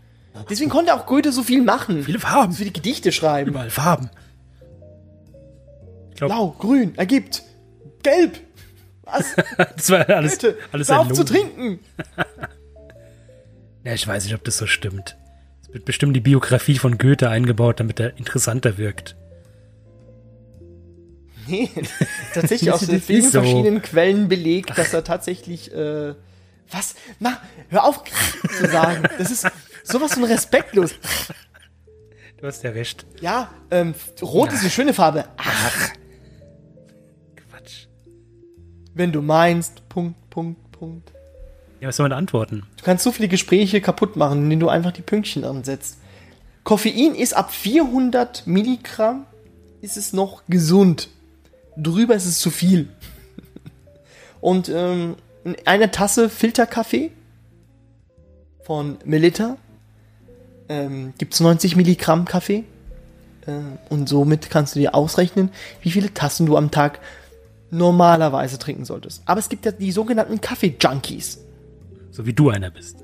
[0.49, 2.03] Deswegen konnte auch Goethe so viel machen.
[2.03, 2.53] Viele Farben.
[2.53, 3.51] Für die Gedichte schreiben.
[3.51, 4.09] Überall Farben.
[6.09, 7.43] Ich glaube, Blau, grün, ergibt.
[8.03, 8.39] Gelb.
[9.03, 9.25] Was?
[9.75, 11.79] das war alles, Bitte, alles hör auf zu trinken.
[13.83, 15.15] Ja, ich weiß nicht, ob das so stimmt.
[15.61, 19.15] Es wird bestimmt die Biografie von Goethe eingebaut, damit er interessanter wirkt.
[21.47, 21.69] Nee,
[22.33, 23.39] tatsächlich aus den vielen so.
[23.39, 26.13] verschiedenen Quellen belegt, dass er tatsächlich, äh,
[26.69, 26.95] was?
[27.19, 29.03] Mach, hör auf zu sagen.
[29.17, 29.47] Das ist
[29.87, 30.95] sowas von respektlos.
[32.37, 33.05] Du hast recht.
[33.19, 35.25] Ja, ähm, rot ist eine schöne Farbe.
[35.37, 35.89] Ach,
[37.49, 37.87] Quatsch.
[38.93, 41.11] wenn du meinst, Punkt, Punkt, Punkt.
[41.79, 42.63] Ja, was soll man antworten?
[42.77, 45.97] Du kannst so viele Gespräche kaputt machen, indem du einfach die Pünktchen ansetzt.
[46.63, 49.25] Koffein ist ab 400 Milligramm
[49.81, 51.09] ist es noch gesund.
[51.77, 52.89] Drüber ist es zu viel.
[54.41, 57.11] Und ähm, in einer Tasse Filterkaffee
[58.63, 59.57] von Melitta
[60.69, 62.63] ähm, gibt es 90 Milligramm Kaffee.
[63.45, 63.51] Äh,
[63.89, 65.49] und somit kannst du dir ausrechnen,
[65.81, 66.99] wie viele Tassen du am Tag
[67.71, 69.21] normalerweise trinken solltest.
[69.25, 71.39] Aber es gibt ja die sogenannten Kaffee-Junkies.
[72.11, 72.97] So wie du einer bist.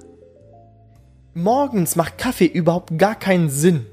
[1.33, 3.85] Morgens macht Kaffee überhaupt gar keinen Sinn.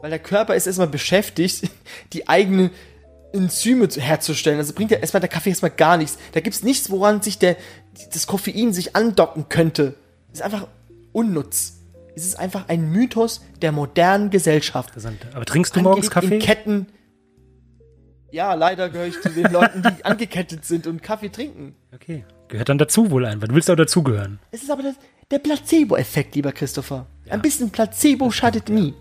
[0.00, 1.70] Weil der Körper ist erstmal beschäftigt,
[2.12, 2.70] die eigene
[3.32, 4.58] Enzyme zu- herzustellen.
[4.58, 6.18] Also bringt ja erstmal der Kaffee erstmal gar nichts.
[6.32, 7.56] Da gibt's nichts, woran sich der,
[8.12, 9.94] das Koffein sich andocken könnte.
[10.32, 10.68] Ist einfach
[11.14, 11.80] unnutz.
[12.14, 14.92] Es ist einfach ein Mythos der modernen Gesellschaft.
[15.34, 16.54] Aber trinkst du morgens Angelegt in Kaffee?
[16.54, 16.86] Ketten.
[18.30, 21.74] Ja, leider gehöre ich zu den Leuten, die angekettet sind und Kaffee trinken.
[21.94, 22.24] Okay.
[22.48, 23.48] Gehört dann dazu wohl einfach.
[23.48, 24.38] Du willst auch dazugehören.
[24.50, 24.96] Es ist aber das,
[25.30, 27.06] der Placebo-Effekt, lieber Christopher.
[27.28, 28.94] Ein bisschen Placebo schadet nie.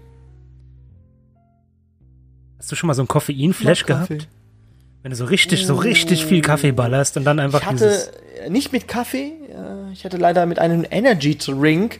[2.57, 4.19] Hast du schon mal so einen Koffein-Flash mag Kaffee.
[5.03, 8.49] Wenn du so richtig, so richtig viel Kaffee ballerst und dann einfach Ich hatte dieses.
[8.49, 11.99] nicht mit Kaffee, äh, ich hatte leider mit einem Energy Drink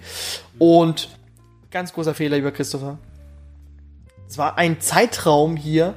[0.58, 1.10] und
[1.70, 2.98] ganz großer Fehler, lieber Christopher.
[4.30, 5.96] Es war ein Zeitraum hier,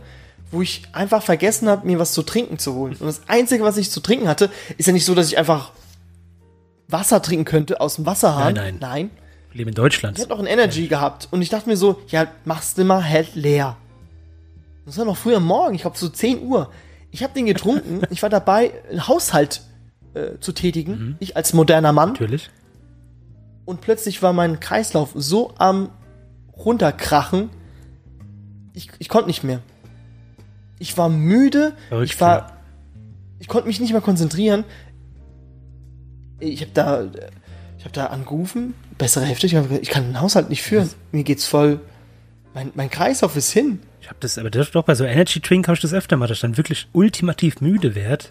[0.51, 2.97] wo ich einfach vergessen habe, mir was zu trinken zu holen.
[2.99, 5.71] Und das Einzige, was ich zu trinken hatte, ist ja nicht so, dass ich einfach
[6.89, 8.55] Wasser trinken könnte aus dem Wasserhahn.
[8.55, 8.79] Nein, nein.
[8.81, 9.11] Nein.
[9.53, 10.19] Wir leben in Deutschland.
[10.19, 13.37] Ich hatte noch ein Energy gehabt und ich dachte mir so, ja, mach's mal halt
[13.37, 13.77] leer.
[14.85, 16.71] Das war noch früher Morgen, ich glaube so 10 Uhr.
[17.17, 19.63] Ich habe den getrunken, ich war dabei, einen Haushalt
[20.13, 22.11] äh, zu tätigen, ich als moderner Mann.
[22.11, 22.51] Natürlich.
[23.65, 25.89] Und plötzlich war mein Kreislauf so am
[26.55, 27.49] runterkrachen,
[28.75, 29.63] ich, ich konnte nicht mehr.
[30.79, 32.53] Ich war müde, Verrückt, ich war, ja.
[33.39, 34.65] ich konnte mich nicht mehr konzentrieren.
[36.39, 37.05] Ich habe da,
[37.79, 40.91] ich habe da angerufen, bessere Hälfte, ich, hab gesagt, ich kann den Haushalt nicht führen.
[41.13, 41.81] Mir geht's voll,
[42.53, 43.81] mein, mein Kreislauf ist hin.
[44.07, 46.29] Ich habe das, aber das doch bei so Energy Drink habe ich das öfter mal,
[46.29, 48.31] dass ich dann wirklich ultimativ müde werd.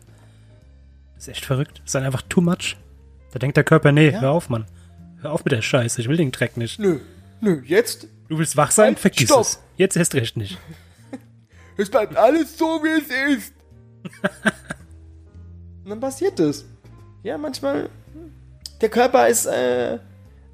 [1.15, 1.81] Das ist echt verrückt.
[1.85, 2.77] Ist dann einfach too much.
[3.33, 4.21] Da denkt der Körper, nee, Ja.
[4.21, 4.63] hör auf, Mann.
[5.19, 6.79] Hör auf mit der Scheiße, ich will den Dreck nicht.
[6.79, 6.99] Nö,
[7.41, 8.85] nö, jetzt, Du willst wach sein?
[8.93, 9.41] Halt, Vergiss stopp.
[9.41, 9.59] es.
[9.75, 10.57] Jetzt erst recht nicht.
[11.77, 13.53] es bleibt alles so, wie es ist.
[15.83, 16.63] Und dann passiert es.
[17.23, 17.89] Ja, manchmal,
[18.79, 19.99] der Körper ist äh,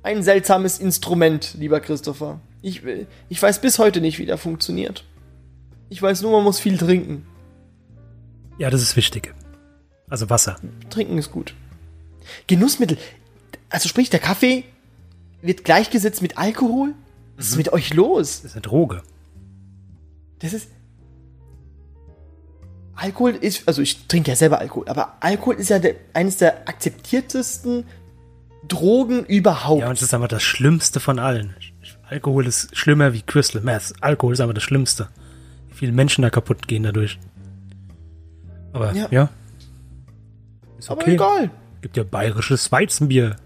[0.01, 2.39] ein seltsames Instrument, lieber Christopher.
[2.63, 5.05] Ich, äh, ich weiß bis heute nicht, wie der funktioniert.
[5.91, 7.25] Ich weiß nur, man muss viel trinken.
[8.57, 9.35] Ja, das ist wichtig.
[10.09, 10.55] Also Wasser.
[10.89, 11.53] Trinken ist gut.
[12.47, 12.97] Genussmittel.
[13.69, 14.63] Also sprich, der Kaffee
[15.41, 16.93] wird gleichgesetzt mit Alkohol?
[17.35, 18.41] Was ist mit euch los?
[18.41, 19.03] Das ist eine Droge.
[20.39, 20.69] Das ist.
[22.95, 26.69] Alkohol ist, also ich trinke ja selber Alkohol, aber Alkohol ist ja der, eines der
[26.69, 27.83] akzeptiertesten
[28.65, 29.81] Drogen überhaupt.
[29.81, 31.53] Ja, und es ist einfach das Schlimmste von allen.
[32.07, 33.93] Alkohol ist schlimmer wie Crystal Meth.
[33.99, 35.09] Alkohol ist einfach das Schlimmste.
[35.81, 37.17] Viele Menschen da kaputt gehen dadurch.
[38.71, 39.07] Aber ja.
[39.09, 39.29] Ja.
[40.77, 41.15] Ist aber okay.
[41.15, 41.49] egal.
[41.81, 43.37] Gibt ja bayerisches Weizenbier.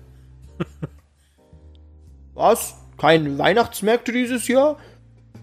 [2.34, 2.76] Was?
[2.98, 4.76] Keine Weihnachtsmärkte dieses Jahr?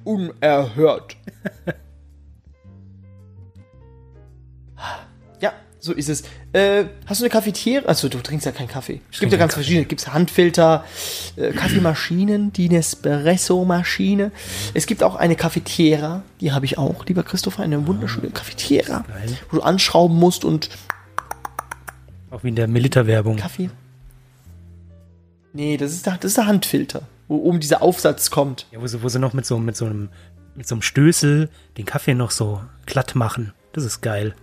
[0.04, 1.16] Unerhört.
[5.84, 6.22] so ist es.
[6.52, 7.88] Äh, hast du eine Cafetiere?
[7.88, 9.00] Achso, du trinkst ja keinen Kaffee.
[9.10, 9.84] Es gibt ja ganz keinen verschiedene.
[9.84, 10.84] Gibt's Handfilter,
[11.34, 14.30] äh, Kaffeemaschinen, die Nespresso-Maschine.
[14.74, 19.04] Es gibt auch eine Cafetiera, die habe ich auch, lieber Christopher, eine wunderschöne Cafetiera,
[19.50, 20.70] wo du anschrauben musst und
[22.30, 23.36] Auch wie in der Militerwerbung.
[23.36, 23.68] Kaffee.
[25.52, 28.68] Nee, das ist der, das ist der Handfilter, wo oben dieser Aufsatz kommt.
[28.70, 30.10] Ja, wo sie, wo sie noch mit so, mit so einem,
[30.54, 33.52] mit so einem Stößel den Kaffee noch so glatt machen.
[33.72, 34.36] Das ist geil.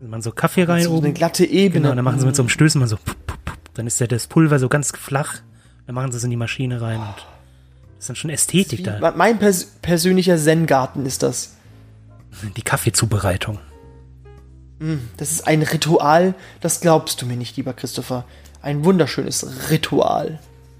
[0.00, 1.06] Wenn man so Kaffee rein So oben.
[1.06, 1.82] eine glatte Ebene.
[1.82, 3.58] Genau, dann machen sie mit so einem Stößel mal so, pup, pup, pup.
[3.74, 5.36] dann ist ja das Pulver so ganz flach.
[5.86, 6.98] Dann machen sie es in die Maschine rein.
[7.00, 7.14] Und
[7.96, 9.12] das ist dann schon Ästhetik da.
[9.14, 11.56] Mein pers persönlicher Zen-Garten ist das.
[12.56, 13.58] Die Kaffeezubereitung.
[15.18, 18.24] Das ist ein Ritual, das glaubst du mir nicht, lieber Christopher.
[18.62, 20.38] Ein wunderschönes Ritual.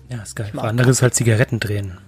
[0.09, 0.49] Ja, ist geil.
[0.55, 1.99] mag Für andere ist halt Zigaretten drehen.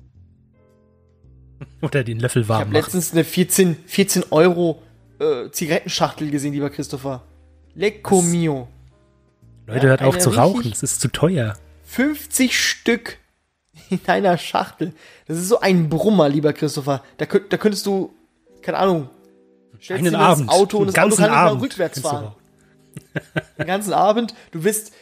[1.82, 2.82] Oder den Löffel Ich warm habe machen.
[2.82, 4.82] letztens eine 14, 14 Euro
[5.20, 7.22] äh, Zigarettenschachtel gesehen, lieber Christopher.
[7.74, 8.68] Lecco mio.
[9.66, 10.70] Leute, Ja, hört auf zu rauchen.
[10.70, 11.56] Das ist zu teuer.
[11.84, 13.18] 50 Stück
[13.90, 14.92] in einer Schachtel.
[15.26, 17.02] Das ist so ein Brummer, lieber Christopher.
[17.18, 18.12] Da, könnt, da könntest du,
[18.62, 19.10] keine Ahnung,
[19.80, 20.50] stellst Einen dir das Abend.
[20.50, 22.32] Auto und das Auto ganzen kann Abend rückwärts fahren.
[23.58, 24.34] Den ganzen Abend.
[24.50, 24.92] Du wirst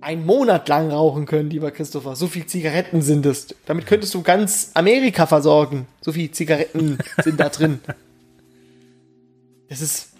[0.00, 2.16] einen Monat lang rauchen können, lieber Christopher.
[2.16, 3.54] So viel Zigaretten sind es.
[3.66, 5.86] Damit könntest du ganz Amerika versorgen.
[6.00, 7.80] So viel Zigaretten sind da drin.
[9.72, 10.10] Das ist.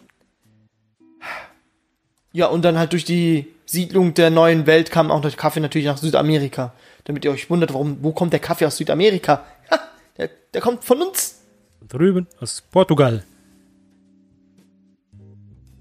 [2.33, 5.87] Ja, und dann halt durch die Siedlung der neuen Welt kam auch der Kaffee natürlich
[5.87, 6.73] nach Südamerika.
[7.05, 9.45] Damit ihr euch wundert, warum, wo kommt der Kaffee aus Südamerika?
[9.71, 9.79] Ha,
[10.17, 11.43] der, der kommt von uns.
[11.87, 13.25] Drüben aus Portugal.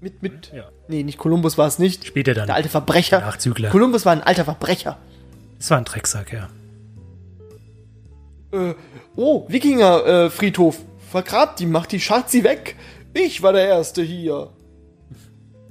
[0.02, 0.52] Mit, mit.
[0.54, 0.68] Ja.
[0.88, 2.04] Nee, nicht Kolumbus war es nicht.
[2.04, 2.48] Später dann.
[2.48, 3.20] Der alte Verbrecher.
[3.20, 3.70] Der Nachzügler.
[3.70, 4.98] Kolumbus war ein alter Verbrecher.
[5.56, 6.50] Das war ein Drecksack, ja.
[8.52, 8.74] Äh,
[9.16, 10.78] oh, Wikinger-Friedhof.
[10.78, 10.92] Äh.
[11.12, 12.76] Vergrabt die, macht die, schart sie weg.
[13.14, 14.50] Ich war der Erste hier.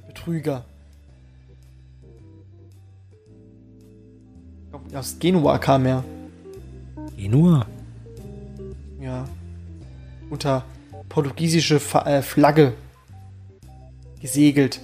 [0.06, 0.64] Betrüger.
[4.94, 6.04] Aus Genua kam er.
[7.16, 7.66] Geh nur.
[9.00, 9.26] Ja.
[10.30, 10.64] Unter
[11.08, 12.74] portugiesische äh, Flagge
[14.20, 14.80] gesegelt.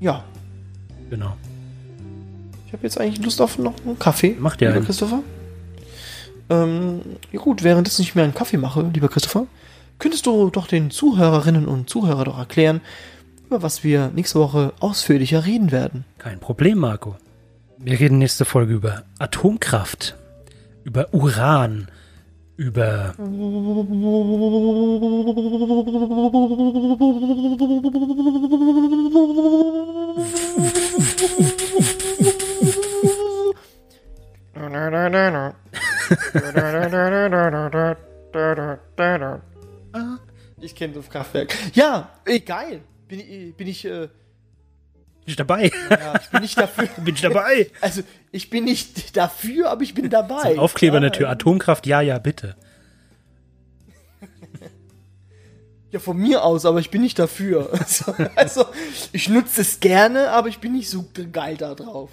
[0.00, 0.24] Ja,
[1.10, 1.36] Genau.
[2.66, 4.36] ich habe jetzt eigentlich Lust auf noch einen Kaffee.
[4.38, 4.86] Mach dir lieber einen.
[4.86, 5.22] Christopher.
[6.50, 7.00] Ähm,
[7.32, 9.46] ja gut, während ich mir einen Kaffee mache, lieber Christopher,
[9.98, 12.80] könntest du doch den Zuhörerinnen und Zuhörern doch erklären,
[13.46, 16.04] über was wir nächste Woche ausführlicher reden werden.
[16.18, 17.16] Kein Problem, Marco.
[17.78, 20.16] Wir reden nächste Folge über Atomkraft,
[20.84, 21.88] über Uran,
[22.56, 23.14] über
[40.60, 41.54] Ich kenne das Kraftwerk.
[41.74, 42.80] Ja, ey, geil.
[43.06, 44.10] Bin, ich- bin ich, äh, Bin
[45.26, 45.70] ich dabei?
[45.90, 46.86] ja, ich bin nicht dafür.
[47.04, 47.70] Bin ich dabei?
[47.80, 48.02] Also,
[48.32, 50.58] ich bin nicht dafür, aber ich bin dabei.
[50.58, 51.28] Aufkleber an der Tür.
[51.30, 52.56] Atomkraft, ja, ja, bitte.
[55.90, 57.70] Ja, von mir aus, aber ich bin nicht dafür.
[57.72, 58.66] Also, also
[59.12, 62.10] ich nutze es gerne, aber ich bin nicht so geil da drauf.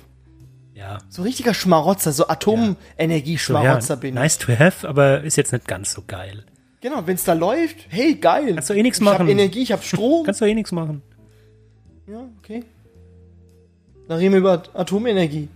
[0.76, 0.98] Ja.
[1.10, 4.16] So richtiger Schmarotzer, so So, ja, Atomenergie-Schmarotzer bin ich.
[4.16, 6.44] nice to have, aber ist jetzt nicht ganz so geil.
[6.82, 8.54] Genau, wenn es da läuft, hey, geil.
[8.54, 9.20] Kannst du eh ich machen.
[9.20, 10.26] habe Energie, ich habe Strom.
[10.26, 11.02] Kannst du eh nichts machen.
[12.08, 12.64] ja, okay.
[14.08, 15.48] Dann reden wir über Atomenergie.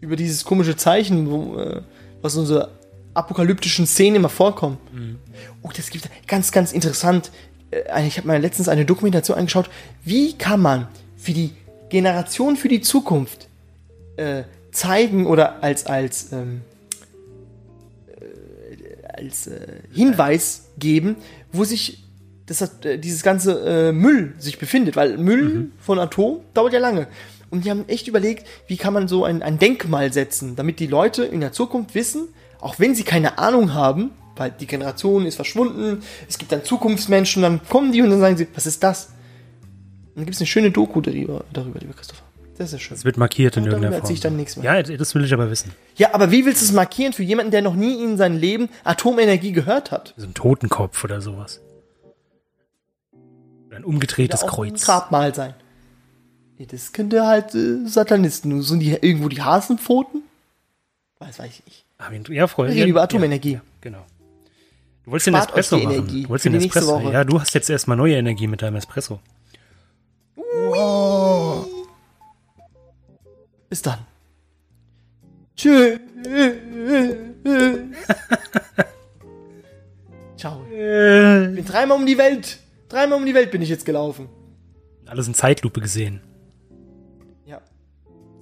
[0.00, 1.80] Über dieses komische Zeichen, wo, äh,
[2.20, 2.68] was in unsere
[3.14, 4.76] apokalyptischen Szenen immer vorkommen.
[5.62, 7.30] Oh, das gibt ganz, ganz interessant.
[7.70, 9.70] Äh, Ich habe mir letztens eine Dokumentation angeschaut.
[10.04, 11.52] Wie kann man für die
[11.88, 13.48] Generation für die Zukunft
[14.16, 16.62] äh, zeigen oder als als ähm,
[18.06, 21.16] äh, als äh, Hinweis geben,
[21.52, 22.04] wo sich
[22.46, 27.06] das, äh, dieses ganze äh, Müll sich befindet, weil Müll von Atom dauert ja lange.
[27.50, 30.86] Und die haben echt überlegt, wie kann man so ein, ein Denkmal setzen, damit die
[30.86, 32.28] Leute in der Zukunft wissen,
[32.60, 37.42] auch wenn sie keine Ahnung haben, weil die Generation ist verschwunden, es gibt dann Zukunftsmenschen,
[37.42, 39.06] dann kommen die und dann sagen sie, was ist das?
[39.06, 42.24] Und dann gibt es eine schöne Doku darüber, darüber, lieber Christopher.
[42.56, 42.96] Das ist schön.
[42.96, 44.30] Es wird markiert in Ja, irgendeiner erzähl ich Form.
[44.32, 44.76] dann nächstes Mal.
[44.88, 45.72] Ja, das will ich aber wissen.
[45.96, 48.68] Ja, aber wie willst du es markieren für jemanden, der noch nie in seinem Leben
[48.84, 50.14] Atomenergie gehört hat?
[50.16, 51.60] So ein Totenkopf oder sowas.
[53.66, 54.82] Oder ein umgedrehtes Oder auch Kreuz.
[54.82, 55.54] Ein Grabmal sein.
[56.58, 58.62] Ja, das könnte halt äh, Satanisten.
[58.62, 60.22] Sind die irgendwo die Hasenpfoten?
[61.18, 61.84] Weiß, weiß ich nicht.
[61.98, 62.74] Ah, Ja, Freunde.
[62.74, 63.54] Wir reden über Atomenergie.
[63.54, 64.04] Ja, genau.
[65.04, 65.90] Du wolltest den Espresso machen.
[65.90, 67.10] Energie Du wolltest den Espresso.
[67.10, 69.18] Ja, du hast jetzt erstmal neue Energie mit deinem Espresso.
[73.74, 73.98] Bis dann.
[75.56, 75.98] Tschüss.
[80.36, 80.64] Ciao.
[80.70, 82.60] Ich bin dreimal um die Welt.
[82.88, 84.28] Dreimal um die Welt bin ich jetzt gelaufen.
[85.06, 86.20] Alles in Zeitlupe gesehen.
[87.46, 87.60] Ja.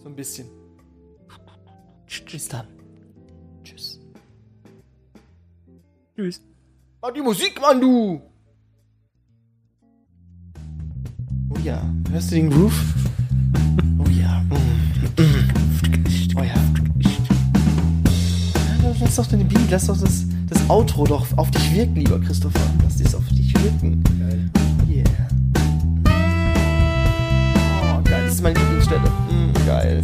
[0.03, 0.51] So ein bisschen.
[2.31, 2.67] Bis dann.
[3.65, 4.01] Tschüss.
[6.15, 6.43] Tschüss.
[7.01, 8.21] Mach die Musik, Mann, du!
[11.49, 12.79] Oh ja, hörst du den Groove?
[13.99, 14.43] Oh ja.
[14.51, 14.82] Mm.
[16.37, 16.55] Oh ja.
[19.01, 22.61] Lass doch den Beat, lass doch das, das Outro doch auf dich wirken, lieber Christopher.
[22.83, 24.03] Lass das auf dich wirken.
[24.89, 25.05] Yeah.
[27.85, 29.11] Oh, geil, das ist meine Lieblingsstelle.
[29.29, 30.03] Mm, geil.